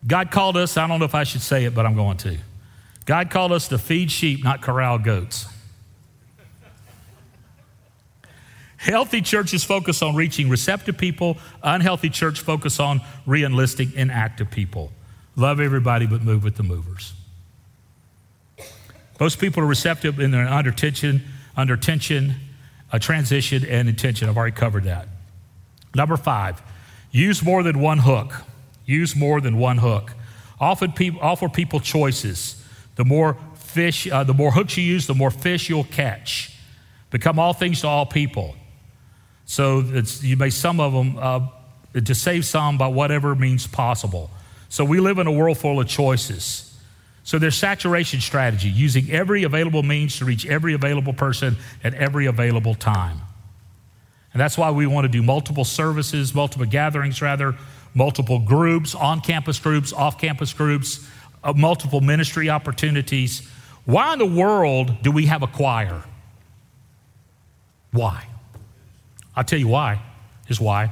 God 0.08 0.32
called 0.32 0.58
us, 0.58 0.78
I 0.78 0.88
don't 0.88 1.00
know 1.00 1.06
if 1.06 1.16
I 1.16 1.24
should 1.24 1.42
say 1.42 1.66
it, 1.66 1.74
but 1.74 1.86
I'm 1.86 1.96
going 1.96 2.18
to. 2.18 2.38
God 3.06 3.30
called 3.30 3.52
us 3.52 3.68
to 3.70 3.78
feed 3.78 4.12
sheep, 4.12 4.44
not 4.44 4.62
corral 4.62 4.98
goats. 4.98 5.48
Healthy 8.86 9.22
churches 9.22 9.64
focus 9.64 10.04
on 10.04 10.14
reaching 10.14 10.48
receptive 10.48 10.96
people, 10.96 11.38
unhealthy 11.64 12.08
church 12.08 12.42
focus 12.42 12.80
on 12.80 13.02
re 13.26 13.44
enlisting 13.44 13.92
inactive 13.96 14.52
people. 14.52 14.92
Love 15.36 15.60
everybody, 15.60 16.06
but 16.06 16.22
move 16.22 16.44
with 16.44 16.56
the 16.56 16.62
movers. 16.62 17.14
Most 19.20 19.40
people 19.40 19.64
are 19.64 19.66
receptive 19.66 20.20
and 20.20 20.32
they're 20.32 20.48
under 20.48 20.70
tension, 20.70 21.24
under 21.58 21.76
tension, 21.76 22.36
a 22.94 23.00
transition, 23.00 23.66
and 23.66 23.90
intention. 23.90 24.30
I've 24.30 24.38
already 24.38 24.56
covered 24.56 24.84
that. 24.84 25.08
Number 25.96 26.16
five, 26.16 26.62
use 27.10 27.42
more 27.42 27.64
than 27.64 27.80
one 27.80 27.98
hook. 27.98 28.36
Use 28.86 29.16
more 29.16 29.42
than 29.42 29.58
one 29.58 29.80
hook. 29.80 30.14
People, 30.94 31.22
offer 31.24 31.50
people 31.50 31.80
choices. 31.80 32.64
The 32.98 33.06
more 33.06 33.36
fish, 33.56 34.08
uh, 34.12 34.24
the 34.24 34.36
more 34.36 34.52
hooks 34.52 34.78
you 34.78 34.84
use, 34.84 35.08
the 35.08 35.16
more 35.16 35.32
fish 35.32 35.70
you'll 35.70 35.86
catch. 35.86 36.56
Become 37.10 37.40
all 37.40 37.54
things 37.54 37.82
to 37.82 37.88
all 37.88 38.06
people. 38.06 38.56
So 39.46 39.80
you 40.22 40.38
may 40.38 40.50
some 40.50 40.80
of 40.80 40.94
them 40.94 41.18
uh, 41.18 41.48
to 42.04 42.16
save 42.16 42.46
some 42.46 42.78
by 42.78 42.88
whatever 42.88 43.36
means 43.36 43.68
possible. 43.68 44.30
So 44.70 44.84
we 44.84 45.00
live 45.00 45.20
in 45.20 45.28
a 45.28 45.32
world 45.32 45.58
full 45.58 45.80
of 45.80 45.88
choices. 45.88 46.78
So 47.24 47.40
there's 47.40 47.56
saturation 47.56 48.22
strategy, 48.22 48.70
using 48.70 49.10
every 49.10 49.44
available 49.44 49.82
means 49.82 50.20
to 50.20 50.26
reach 50.26 50.46
every 50.46 50.74
available 50.74 51.14
person 51.14 51.58
at 51.84 51.94
every 51.96 52.28
available 52.28 52.76
time. 52.76 53.22
And 54.34 54.42
that's 54.42 54.58
why 54.58 54.70
we 54.72 54.86
want 54.86 55.06
to 55.06 55.10
do 55.10 55.24
multiple 55.24 55.64
services, 55.64 56.36
multiple 56.36 56.68
gatherings, 56.68 57.22
rather, 57.22 57.56
multiple 57.94 58.40
groups, 58.40 58.94
on 58.94 59.22
campus 59.22 59.58
groups, 59.58 59.94
off 59.94 60.20
campus 60.20 60.54
groups, 60.54 61.08
uh, 61.44 61.54
multiple 61.54 62.02
ministry 62.02 62.50
opportunities. 62.50 63.48
Why 63.86 64.14
in 64.14 64.20
the 64.20 64.26
world 64.26 65.02
do 65.02 65.12
we 65.12 65.28
have 65.28 65.42
a 65.42 65.48
choir? 65.48 66.04
Why? 67.92 68.28
I'll 69.36 69.44
tell 69.44 69.60
you 69.60 69.68
why. 69.68 70.02
Is 70.48 70.60
why. 70.60 70.92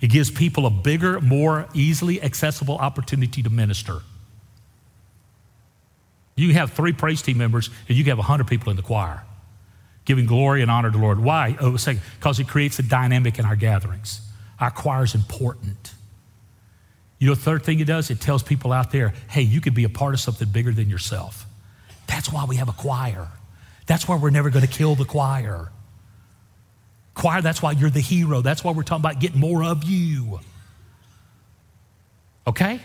It 0.00 0.08
gives 0.08 0.30
people 0.30 0.66
a 0.66 0.70
bigger, 0.70 1.20
more 1.20 1.68
easily 1.74 2.22
accessible 2.22 2.76
opportunity 2.76 3.42
to 3.42 3.50
minister. 3.50 4.00
You 6.36 6.54
have 6.54 6.72
three 6.72 6.92
praise 6.92 7.20
team 7.22 7.38
members 7.38 7.68
and 7.88 7.98
you 7.98 8.04
have 8.04 8.18
100 8.18 8.46
people 8.46 8.70
in 8.70 8.76
the 8.76 8.82
choir 8.82 9.24
giving 10.10 10.26
glory 10.26 10.60
and 10.60 10.70
honor 10.70 10.90
to 10.90 10.98
the 10.98 11.02
Lord. 11.02 11.20
Why? 11.20 11.56
Oh, 11.60 11.76
second, 11.76 12.02
because 12.18 12.40
it 12.40 12.48
creates 12.48 12.80
a 12.80 12.82
dynamic 12.82 13.38
in 13.38 13.44
our 13.44 13.54
gatherings. 13.54 14.20
Our 14.58 14.72
choir 14.72 15.04
is 15.04 15.14
important. 15.14 15.94
You 17.20 17.28
know, 17.28 17.36
third 17.36 17.62
thing 17.62 17.78
it 17.78 17.86
does, 17.86 18.10
it 18.10 18.20
tells 18.20 18.42
people 18.42 18.72
out 18.72 18.90
there, 18.90 19.14
hey, 19.28 19.42
you 19.42 19.60
could 19.60 19.74
be 19.74 19.84
a 19.84 19.88
part 19.88 20.14
of 20.14 20.20
something 20.20 20.48
bigger 20.48 20.72
than 20.72 20.88
yourself. 20.88 21.46
That's 22.08 22.32
why 22.32 22.44
we 22.44 22.56
have 22.56 22.68
a 22.68 22.72
choir. 22.72 23.28
That's 23.86 24.08
why 24.08 24.16
we're 24.16 24.30
never 24.30 24.50
going 24.50 24.66
to 24.66 24.72
kill 24.72 24.96
the 24.96 25.04
choir. 25.04 25.70
Choir, 27.20 27.42
that's 27.42 27.60
why 27.60 27.72
you're 27.72 27.90
the 27.90 28.00
hero. 28.00 28.40
That's 28.40 28.64
why 28.64 28.72
we're 28.72 28.82
talking 28.82 29.02
about 29.02 29.20
getting 29.20 29.40
more 29.40 29.62
of 29.62 29.84
you. 29.84 30.40
Okay? 32.46 32.80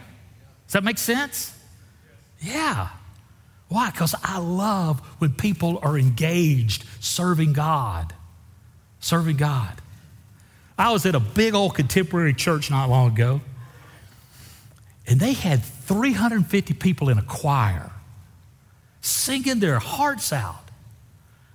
Does 0.68 0.74
that 0.74 0.84
make 0.84 0.98
sense? 0.98 1.58
Yeah. 2.42 2.90
Why? 3.70 3.92
Because 3.92 4.14
I 4.22 4.40
love 4.40 5.00
when 5.20 5.32
people 5.32 5.80
are 5.82 5.98
engaged 5.98 6.84
serving 7.00 7.54
God. 7.54 8.14
Serving 9.00 9.38
God. 9.38 9.82
I 10.78 10.92
was 10.92 11.06
at 11.06 11.16
a 11.16 11.22
big 11.22 11.54
old 11.54 11.76
contemporary 11.76 12.34
church 12.34 12.70
not 12.70 12.90
long 12.90 13.14
ago, 13.14 13.40
and 15.08 15.18
they 15.18 15.32
had 15.32 15.64
350 15.64 16.74
people 16.74 17.08
in 17.08 17.18
a 17.18 17.24
choir 17.24 17.90
singing 19.00 19.62
their 19.62 19.80
hearts 19.80 20.34
out. 20.34 20.65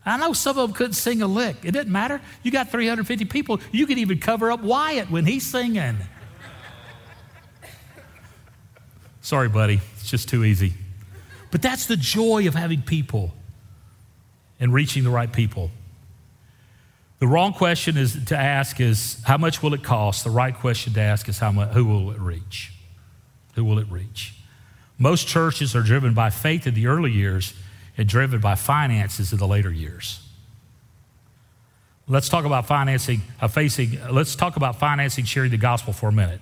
I 0.05 0.17
know 0.17 0.33
some 0.33 0.57
of 0.59 0.69
them 0.69 0.75
couldn't 0.75 0.95
sing 0.95 1.21
a 1.21 1.27
lick. 1.27 1.57
It 1.63 1.73
didn't 1.73 1.93
matter. 1.93 2.21
You 2.43 2.51
got 2.51 2.71
350 2.71 3.27
people. 3.27 3.61
You 3.71 3.87
could 3.87 3.99
even 3.99 4.19
cover 4.19 4.51
up 4.51 4.63
Wyatt 4.63 5.11
when 5.11 5.27
he's 5.27 5.47
singing. 5.47 5.99
Sorry, 9.21 9.49
buddy. 9.49 9.81
It's 9.95 10.09
just 10.09 10.29
too 10.29 10.45
easy. 10.45 10.73
But 11.51 11.61
that's 11.61 11.87
the 11.87 11.97
joy 11.97 12.49
of 12.49 12.55
having 12.55 12.83
people 12.83 13.35
and 14.59 14.73
reaching 14.73 15.05
the 15.05 15.11
right 15.11 15.31
people. 15.31 15.71
The 17.19 17.27
wrong 17.27 17.53
question 17.53 17.99
is 17.99 18.25
to 18.27 18.37
ask 18.37 18.81
is 18.81 19.21
how 19.25 19.37
much 19.37 19.63
will 19.63 19.75
it 19.75 19.83
cost? 19.83 20.25
The 20.25 20.31
right 20.31 20.55
question 20.55 20.95
to 20.95 21.01
ask 21.01 21.29
is 21.29 21.39
how 21.39 21.53
much, 21.53 21.71
who 21.71 21.85
will 21.85 22.11
it 22.13 22.19
reach? 22.19 22.73
Who 23.57 23.65
will 23.65 23.79
it 23.79 23.91
reach? 23.91 24.35
Most 24.99 25.29
churches 25.29 25.77
are 25.77 25.83
driven 25.83 26.15
by 26.15 26.31
faith 26.31 26.67
in 26.67 26.75
the 26.75 26.87
early 26.87 27.11
years 27.11 27.53
and 28.01 28.09
driven 28.09 28.41
by 28.41 28.57
finances 28.57 29.33
in 29.33 29.39
the 29.39 29.47
later 29.47 29.71
years. 29.71 30.27
Let's 32.09 32.29
talk 32.29 32.45
about 32.45 32.67
financing, 32.67 33.21
uh, 33.41 33.47
facing, 33.47 34.01
let's 34.11 34.35
talk 34.35 34.57
about 34.57 34.81
financing 34.81 35.25
sharing 35.25 35.53
the 35.53 35.57
gospel 35.57 35.93
for 35.93 36.09
a 36.09 36.13
minute. 36.13 36.41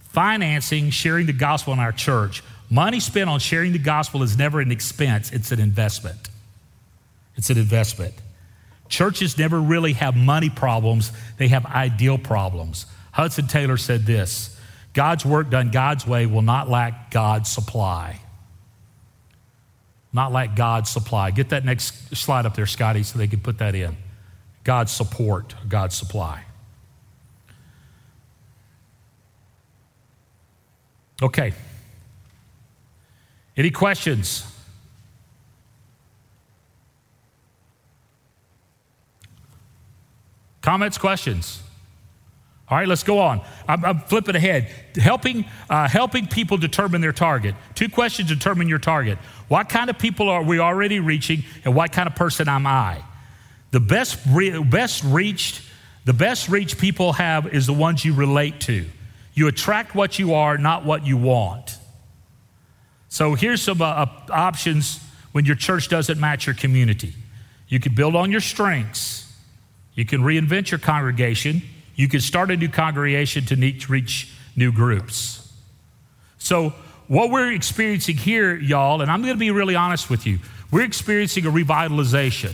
Financing 0.00 0.90
sharing 0.90 1.24
the 1.24 1.32
gospel 1.32 1.72
in 1.72 1.78
our 1.78 1.92
church 1.92 2.42
Money 2.70 3.00
spent 3.00 3.30
on 3.30 3.40
sharing 3.40 3.72
the 3.72 3.78
gospel 3.78 4.22
is 4.22 4.36
never 4.36 4.60
an 4.60 4.70
expense, 4.70 5.32
it's 5.32 5.52
an 5.52 5.60
investment. 5.60 6.28
It's 7.36 7.50
an 7.50 7.56
investment. 7.56 8.14
Churches 8.88 9.38
never 9.38 9.60
really 9.60 9.94
have 9.94 10.16
money 10.16 10.50
problems, 10.50 11.12
they 11.38 11.48
have 11.48 11.64
ideal 11.66 12.18
problems. 12.18 12.86
Hudson 13.12 13.46
Taylor 13.46 13.76
said 13.76 14.04
this 14.04 14.58
God's 14.92 15.24
work 15.24 15.50
done 15.50 15.70
God's 15.70 16.06
way 16.06 16.26
will 16.26 16.42
not 16.42 16.68
lack 16.68 17.10
God's 17.10 17.50
supply. 17.50 18.20
Not 20.12 20.32
lack 20.32 20.56
God's 20.56 20.90
supply. 20.90 21.30
Get 21.30 21.50
that 21.50 21.64
next 21.64 22.16
slide 22.16 22.46
up 22.46 22.54
there, 22.54 22.66
Scotty, 22.66 23.02
so 23.02 23.18
they 23.18 23.28
can 23.28 23.40
put 23.40 23.58
that 23.58 23.74
in. 23.74 23.96
God's 24.64 24.92
support, 24.92 25.54
God's 25.68 25.94
supply. 25.94 26.44
Okay. 31.20 31.52
Any 33.56 33.70
questions? 33.70 34.46
Comments, 40.62 40.96
questions? 40.98 41.62
All 42.70 42.76
right, 42.76 42.86
let's 42.86 43.02
go 43.02 43.18
on. 43.18 43.40
I'm, 43.66 43.84
I'm 43.84 44.00
flipping 44.00 44.36
ahead. 44.36 44.70
Helping, 44.96 45.46
uh, 45.70 45.88
helping 45.88 46.26
people 46.26 46.58
determine 46.58 47.00
their 47.00 47.12
target. 47.12 47.54
Two 47.74 47.88
questions 47.88 48.28
determine 48.28 48.68
your 48.68 48.78
target. 48.78 49.18
What 49.48 49.70
kind 49.70 49.88
of 49.88 49.98
people 49.98 50.28
are 50.28 50.42
we 50.42 50.58
already 50.58 51.00
reaching, 51.00 51.44
and 51.64 51.74
what 51.74 51.92
kind 51.92 52.06
of 52.06 52.14
person 52.14 52.48
am 52.48 52.66
I? 52.66 53.02
The 53.70 53.80
best, 53.80 54.18
re- 54.28 54.62
best 54.62 55.02
reached, 55.04 55.62
the 56.04 56.12
best 56.12 56.48
reach 56.48 56.78
people 56.78 57.14
have 57.14 57.54
is 57.54 57.66
the 57.66 57.72
ones 57.72 58.04
you 58.04 58.12
relate 58.12 58.60
to. 58.62 58.84
You 59.32 59.46
attract 59.46 59.94
what 59.94 60.18
you 60.18 60.34
are, 60.34 60.58
not 60.58 60.84
what 60.84 61.06
you 61.06 61.16
want. 61.16 61.78
So 63.08 63.34
here's 63.34 63.62
some 63.62 63.80
uh, 63.80 64.06
options 64.30 65.00
when 65.32 65.46
your 65.46 65.56
church 65.56 65.88
doesn't 65.88 66.20
match 66.20 66.46
your 66.46 66.54
community. 66.54 67.14
You 67.68 67.80
can 67.80 67.94
build 67.94 68.14
on 68.14 68.30
your 68.30 68.40
strengths. 68.40 69.32
You 69.94 70.04
can 70.04 70.20
reinvent 70.20 70.70
your 70.70 70.80
congregation. 70.80 71.62
You 71.98 72.06
can 72.08 72.20
start 72.20 72.50
a 72.52 72.56
new 72.56 72.68
congregation 72.68 73.44
to 73.46 73.56
reach 73.88 74.32
new 74.54 74.70
groups. 74.70 75.52
So, 76.38 76.72
what 77.08 77.30
we're 77.30 77.52
experiencing 77.52 78.16
here, 78.16 78.54
y'all, 78.54 79.02
and 79.02 79.10
I'm 79.10 79.20
going 79.22 79.34
to 79.34 79.38
be 79.38 79.50
really 79.50 79.74
honest 79.74 80.08
with 80.08 80.26
you, 80.26 80.38
we're 80.70 80.84
experiencing 80.84 81.44
a 81.44 81.50
revitalization. 81.50 82.52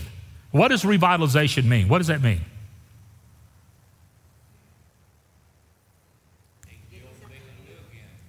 What 0.51 0.69
does 0.69 0.83
revitalization 0.83 1.67
mean? 1.67 1.89
What 1.89 1.99
does 1.99 2.07
that 2.07 2.23
mean? 2.23 2.41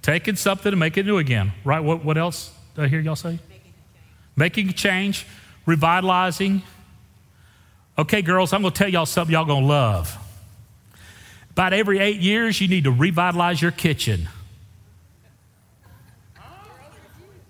Taking 0.01 0.35
something 0.35 0.73
and 0.73 0.79
making 0.79 1.05
it 1.05 1.07
new 1.07 1.17
again. 1.17 1.53
Right? 1.63 1.79
What, 1.79 2.03
what 2.03 2.17
else 2.17 2.53
did 2.75 2.83
I 2.83 2.87
hear 2.89 2.99
y'all 2.99 3.15
say? 3.15 3.39
Making 4.35 4.69
a 4.69 4.73
change, 4.73 5.25
revitalizing, 5.65 6.61
Okay, 7.97 8.21
girls, 8.21 8.51
I'm 8.51 8.61
going 8.61 8.73
to 8.73 8.77
tell 8.77 8.89
y'all 8.89 9.05
something 9.05 9.33
y'all 9.33 9.45
going 9.45 9.61
to 9.61 9.67
love. 9.67 10.17
About 11.55 11.71
every 11.71 11.99
eight 11.99 12.19
years, 12.19 12.59
you 12.59 12.67
need 12.67 12.83
to 12.83 12.91
revitalize 12.91 13.61
your 13.61 13.71
kitchen. 13.71 14.27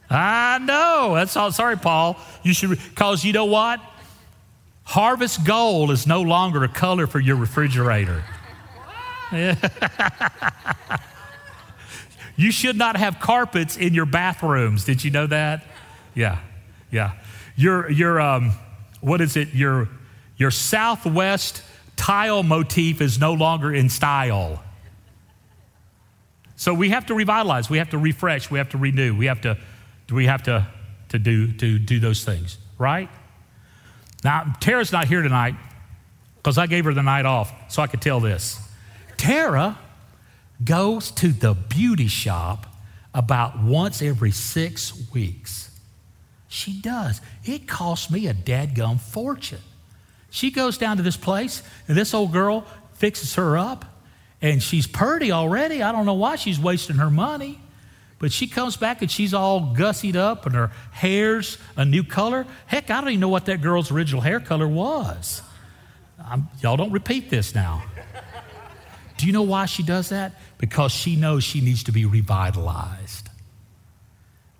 I 0.07 0.59
know. 0.59 1.15
That's 1.15 1.35
all. 1.35 1.51
Sorry, 1.51 1.75
Paul. 1.75 2.15
You 2.43 2.53
should, 2.53 2.69
because 2.69 3.25
you 3.25 3.33
know 3.33 3.45
what? 3.45 3.79
Harvest 4.83 5.43
gold 5.43 5.89
is 5.89 6.05
no 6.05 6.21
longer 6.21 6.63
a 6.63 6.67
color 6.67 7.07
for 7.07 7.19
your 7.19 7.35
refrigerator. 7.35 8.23
you 12.35 12.51
should 12.51 12.77
not 12.77 12.97
have 12.97 13.19
carpets 13.19 13.75
in 13.75 13.95
your 13.95 14.05
bathrooms. 14.05 14.85
Did 14.85 15.03
you 15.03 15.09
know 15.09 15.25
that? 15.25 15.65
Yeah, 16.13 16.37
yeah. 16.91 17.13
Your, 17.55 17.89
your, 17.89 18.21
um, 18.21 18.51
what 19.01 19.19
is 19.19 19.35
it? 19.35 19.55
Your, 19.55 19.89
your 20.37 20.51
Southwest 20.51 21.63
tile 21.95 22.43
motif 22.43 23.01
is 23.01 23.19
no 23.19 23.33
longer 23.33 23.73
in 23.73 23.89
style. 23.89 24.63
So 26.55 26.73
we 26.73 26.89
have 26.89 27.07
to 27.07 27.13
revitalize, 27.13 27.69
we 27.69 27.79
have 27.79 27.89
to 27.89 27.97
refresh, 27.97 28.49
we 28.49 28.57
have 28.59 28.69
to 28.69 28.77
renew, 28.77 29.15
we 29.15 29.25
have 29.25 29.41
to, 29.41 29.57
we 30.09 30.25
have 30.25 30.43
to, 30.43 30.67
to, 31.09 31.19
do, 31.19 31.51
to 31.53 31.77
do 31.77 31.99
those 31.99 32.23
things, 32.23 32.57
right? 32.77 33.09
Now, 34.23 34.55
Tara's 34.59 34.91
not 34.91 35.07
here 35.07 35.21
tonight 35.21 35.55
because 36.37 36.57
I 36.57 36.67
gave 36.67 36.85
her 36.85 36.93
the 36.93 37.03
night 37.03 37.25
off 37.25 37.53
so 37.69 37.81
I 37.81 37.87
could 37.87 38.01
tell 38.01 38.19
this. 38.19 38.59
Tara 39.17 39.77
goes 40.63 41.11
to 41.11 41.29
the 41.29 41.53
beauty 41.53 42.07
shop 42.07 42.67
about 43.13 43.61
once 43.61 44.01
every 44.01 44.31
six 44.31 45.11
weeks. 45.13 45.71
She 46.47 46.79
does. 46.79 47.21
It 47.43 47.67
costs 47.67 48.09
me 48.09 48.27
a 48.27 48.33
dadgum 48.33 48.99
fortune. 48.99 49.59
She 50.35 50.51
goes 50.51 50.77
down 50.77 50.97
to 50.97 51.03
this 51.03 51.15
place, 51.15 51.63
and 51.87 51.95
this 51.95 52.13
old 52.13 52.33
girl 52.33 52.65
fixes 52.95 53.35
her 53.35 53.57
up, 53.57 53.85
and 54.41 54.61
she's 54.61 54.85
purty 54.85 55.31
already. 55.31 55.81
I 55.81 55.93
don't 55.93 56.05
know 56.05 56.15
why 56.15 56.35
she's 56.35 56.59
wasting 56.59 56.97
her 56.97 57.09
money. 57.09 57.57
But 58.19 58.33
she 58.33 58.47
comes 58.47 58.75
back 58.75 59.01
and 59.01 59.09
she's 59.09 59.33
all 59.33 59.73
gussied 59.73 60.17
up 60.17 60.45
and 60.45 60.53
her 60.55 60.71
hair's 60.91 61.57
a 61.77 61.85
new 61.85 62.03
color. 62.03 62.45
Heck, 62.65 62.89
I 62.89 62.99
don't 62.99 63.11
even 63.11 63.19
know 63.21 63.29
what 63.29 63.45
that 63.45 63.61
girl's 63.61 63.91
original 63.91 64.21
hair 64.21 64.41
color 64.41 64.67
was. 64.67 65.41
I'm, 66.21 66.49
y'all 66.61 66.77
don't 66.77 66.91
repeat 66.91 67.29
this 67.29 67.55
now. 67.55 67.83
Do 69.17 69.27
you 69.27 69.31
know 69.31 69.43
why 69.43 69.67
she 69.67 69.83
does 69.83 70.09
that? 70.09 70.33
Because 70.57 70.91
she 70.91 71.15
knows 71.15 71.45
she 71.45 71.61
needs 71.61 71.83
to 71.85 71.93
be 71.93 72.05
revitalized. 72.05 73.29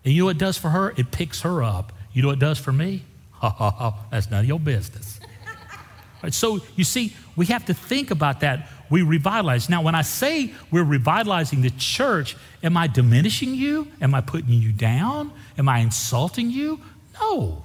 And 0.06 0.14
you 0.14 0.22
know 0.22 0.26
what 0.28 0.38
it 0.38 0.40
does 0.40 0.58
for 0.58 0.70
her? 0.70 0.94
It 0.96 1.12
picks 1.12 1.42
her 1.42 1.64
up. 1.64 1.92
You 2.14 2.22
know 2.22 2.30
what 2.30 2.38
it 2.38 2.40
does 2.40 2.60
for 2.60 2.72
me? 2.72 3.04
Ha 3.36 3.50
ha 3.50 3.70
ha. 3.70 4.06
That's 4.12 4.32
none 4.32 4.40
of 4.40 4.46
your 4.46 4.60
business. 4.60 5.15
So 6.34 6.62
you 6.76 6.84
see, 6.84 7.16
we 7.36 7.46
have 7.48 7.66
to 7.66 7.74
think 7.74 8.12
about 8.12 8.40
that. 8.42 8.68
We 8.90 9.02
revitalize. 9.02 9.70
Now, 9.70 9.82
when 9.82 9.96
I 9.96 10.02
say 10.02 10.54
we're 10.72 10.84
revitalizing 10.84 11.62
the 11.62 11.72
church, 11.72 12.38
am 12.64 12.78
I 12.78 12.88
diminishing 12.88 13.56
you? 13.56 13.88
Am 14.02 14.14
I 14.14 14.22
putting 14.22 14.54
you 14.54 14.72
down? 14.72 15.32
Am 15.58 15.68
I 15.68 15.80
insulting 15.80 16.50
you? 16.50 16.80
No. 17.20 17.64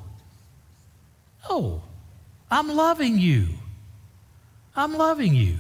No. 1.49 1.83
I'm 2.51 2.69
loving 2.69 3.19
you. 3.19 3.49
I'm 4.75 4.97
loving 4.97 5.35
you. 5.35 5.59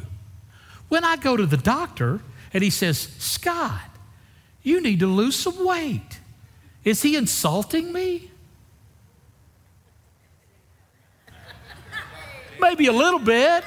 When 0.88 1.04
I 1.04 1.16
go 1.16 1.36
to 1.36 1.46
the 1.46 1.56
doctor 1.56 2.20
and 2.52 2.64
he 2.64 2.70
says, 2.70 2.98
Scott, 3.18 3.80
you 4.62 4.80
need 4.80 5.00
to 5.00 5.06
lose 5.06 5.36
some 5.36 5.64
weight, 5.64 6.20
is 6.84 7.02
he 7.02 7.16
insulting 7.16 7.92
me? 7.92 8.29
Maybe 12.60 12.86
a 12.86 12.92
little 12.92 13.18
bit. 13.18 13.64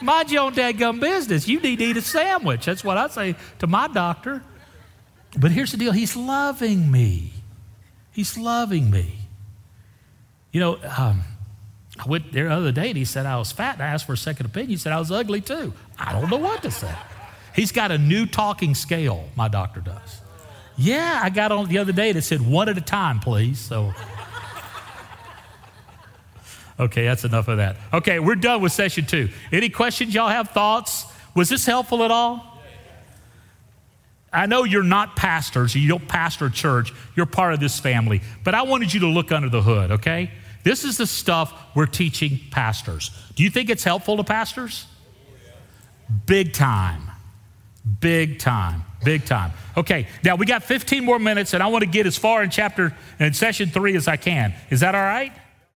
Mind 0.00 0.30
your 0.30 0.44
own 0.44 0.54
dadgum 0.54 1.00
business. 1.00 1.46
You 1.46 1.60
need 1.60 1.78
to 1.78 1.84
eat 1.84 1.96
a 1.96 2.02
sandwich. 2.02 2.64
That's 2.64 2.82
what 2.82 2.96
I 2.96 3.08
say 3.08 3.36
to 3.58 3.66
my 3.66 3.88
doctor. 3.88 4.42
But 5.38 5.50
here's 5.50 5.72
the 5.72 5.76
deal 5.76 5.92
He's 5.92 6.16
loving 6.16 6.90
me. 6.90 7.32
He's 8.12 8.36
loving 8.36 8.90
me. 8.90 9.16
You 10.52 10.60
know, 10.60 10.78
um, 10.96 11.22
I 11.98 12.08
went 12.08 12.32
there 12.32 12.48
the 12.48 12.54
other 12.54 12.72
day 12.72 12.88
and 12.88 12.96
he 12.96 13.04
said 13.04 13.26
I 13.26 13.36
was 13.36 13.52
fat 13.52 13.74
and 13.74 13.82
I 13.82 13.88
asked 13.88 14.06
for 14.06 14.14
a 14.14 14.16
second 14.16 14.46
opinion. 14.46 14.70
He 14.70 14.76
said 14.76 14.92
I 14.92 14.98
was 14.98 15.12
ugly 15.12 15.40
too. 15.40 15.72
I 15.98 16.12
don't 16.12 16.30
know 16.30 16.38
what 16.38 16.62
to 16.62 16.70
say. 16.70 16.92
He's 17.54 17.72
got 17.72 17.90
a 17.90 17.98
new 17.98 18.26
talking 18.26 18.74
scale, 18.74 19.28
my 19.36 19.48
doctor 19.48 19.80
does. 19.80 20.20
Yeah, 20.76 21.20
I 21.22 21.30
got 21.30 21.52
on 21.52 21.68
the 21.68 21.78
other 21.78 21.92
day 21.92 22.08
and 22.08 22.16
that 22.16 22.22
said 22.22 22.40
one 22.40 22.68
at 22.68 22.78
a 22.78 22.80
time, 22.80 23.20
please. 23.20 23.58
So 23.58 23.92
Okay, 26.80 27.04
that's 27.04 27.24
enough 27.24 27.46
of 27.48 27.58
that. 27.58 27.76
Okay, 27.92 28.18
we're 28.18 28.34
done 28.34 28.62
with 28.62 28.72
session 28.72 29.04
two. 29.04 29.28
Any 29.52 29.68
questions? 29.68 30.14
Y'all 30.14 30.28
have 30.28 30.50
thoughts? 30.50 31.04
Was 31.36 31.50
this 31.50 31.66
helpful 31.66 32.02
at 32.02 32.10
all? 32.10 32.58
I 34.32 34.46
know 34.46 34.64
you're 34.64 34.82
not 34.82 35.16
pastors, 35.16 35.74
you 35.74 35.88
don't 35.88 36.06
pastor 36.06 36.46
a 36.46 36.50
church, 36.50 36.92
you're 37.16 37.26
part 37.26 37.52
of 37.52 37.60
this 37.60 37.80
family, 37.80 38.22
but 38.44 38.54
I 38.54 38.62
wanted 38.62 38.94
you 38.94 39.00
to 39.00 39.08
look 39.08 39.32
under 39.32 39.48
the 39.48 39.60
hood, 39.60 39.90
okay? 39.90 40.30
This 40.62 40.84
is 40.84 40.96
the 40.96 41.06
stuff 41.06 41.52
we're 41.74 41.86
teaching 41.86 42.38
pastors. 42.50 43.10
Do 43.34 43.42
you 43.42 43.50
think 43.50 43.70
it's 43.70 43.82
helpful 43.82 44.16
to 44.18 44.24
pastors? 44.24 44.86
Big 46.26 46.52
time. 46.52 47.10
Big 47.98 48.38
time. 48.38 48.84
Big 49.04 49.24
time. 49.24 49.52
Okay, 49.76 50.06
now 50.22 50.36
we 50.36 50.46
got 50.46 50.62
15 50.62 51.04
more 51.04 51.18
minutes, 51.18 51.54
and 51.54 51.62
I 51.62 51.66
want 51.66 51.82
to 51.82 51.90
get 51.90 52.06
as 52.06 52.16
far 52.16 52.42
in 52.44 52.50
chapter 52.50 52.94
in 53.18 53.32
session 53.32 53.68
three 53.70 53.96
as 53.96 54.06
I 54.06 54.16
can. 54.16 54.54
Is 54.70 54.80
that 54.80 54.94
all 54.94 55.02
right? 55.02 55.32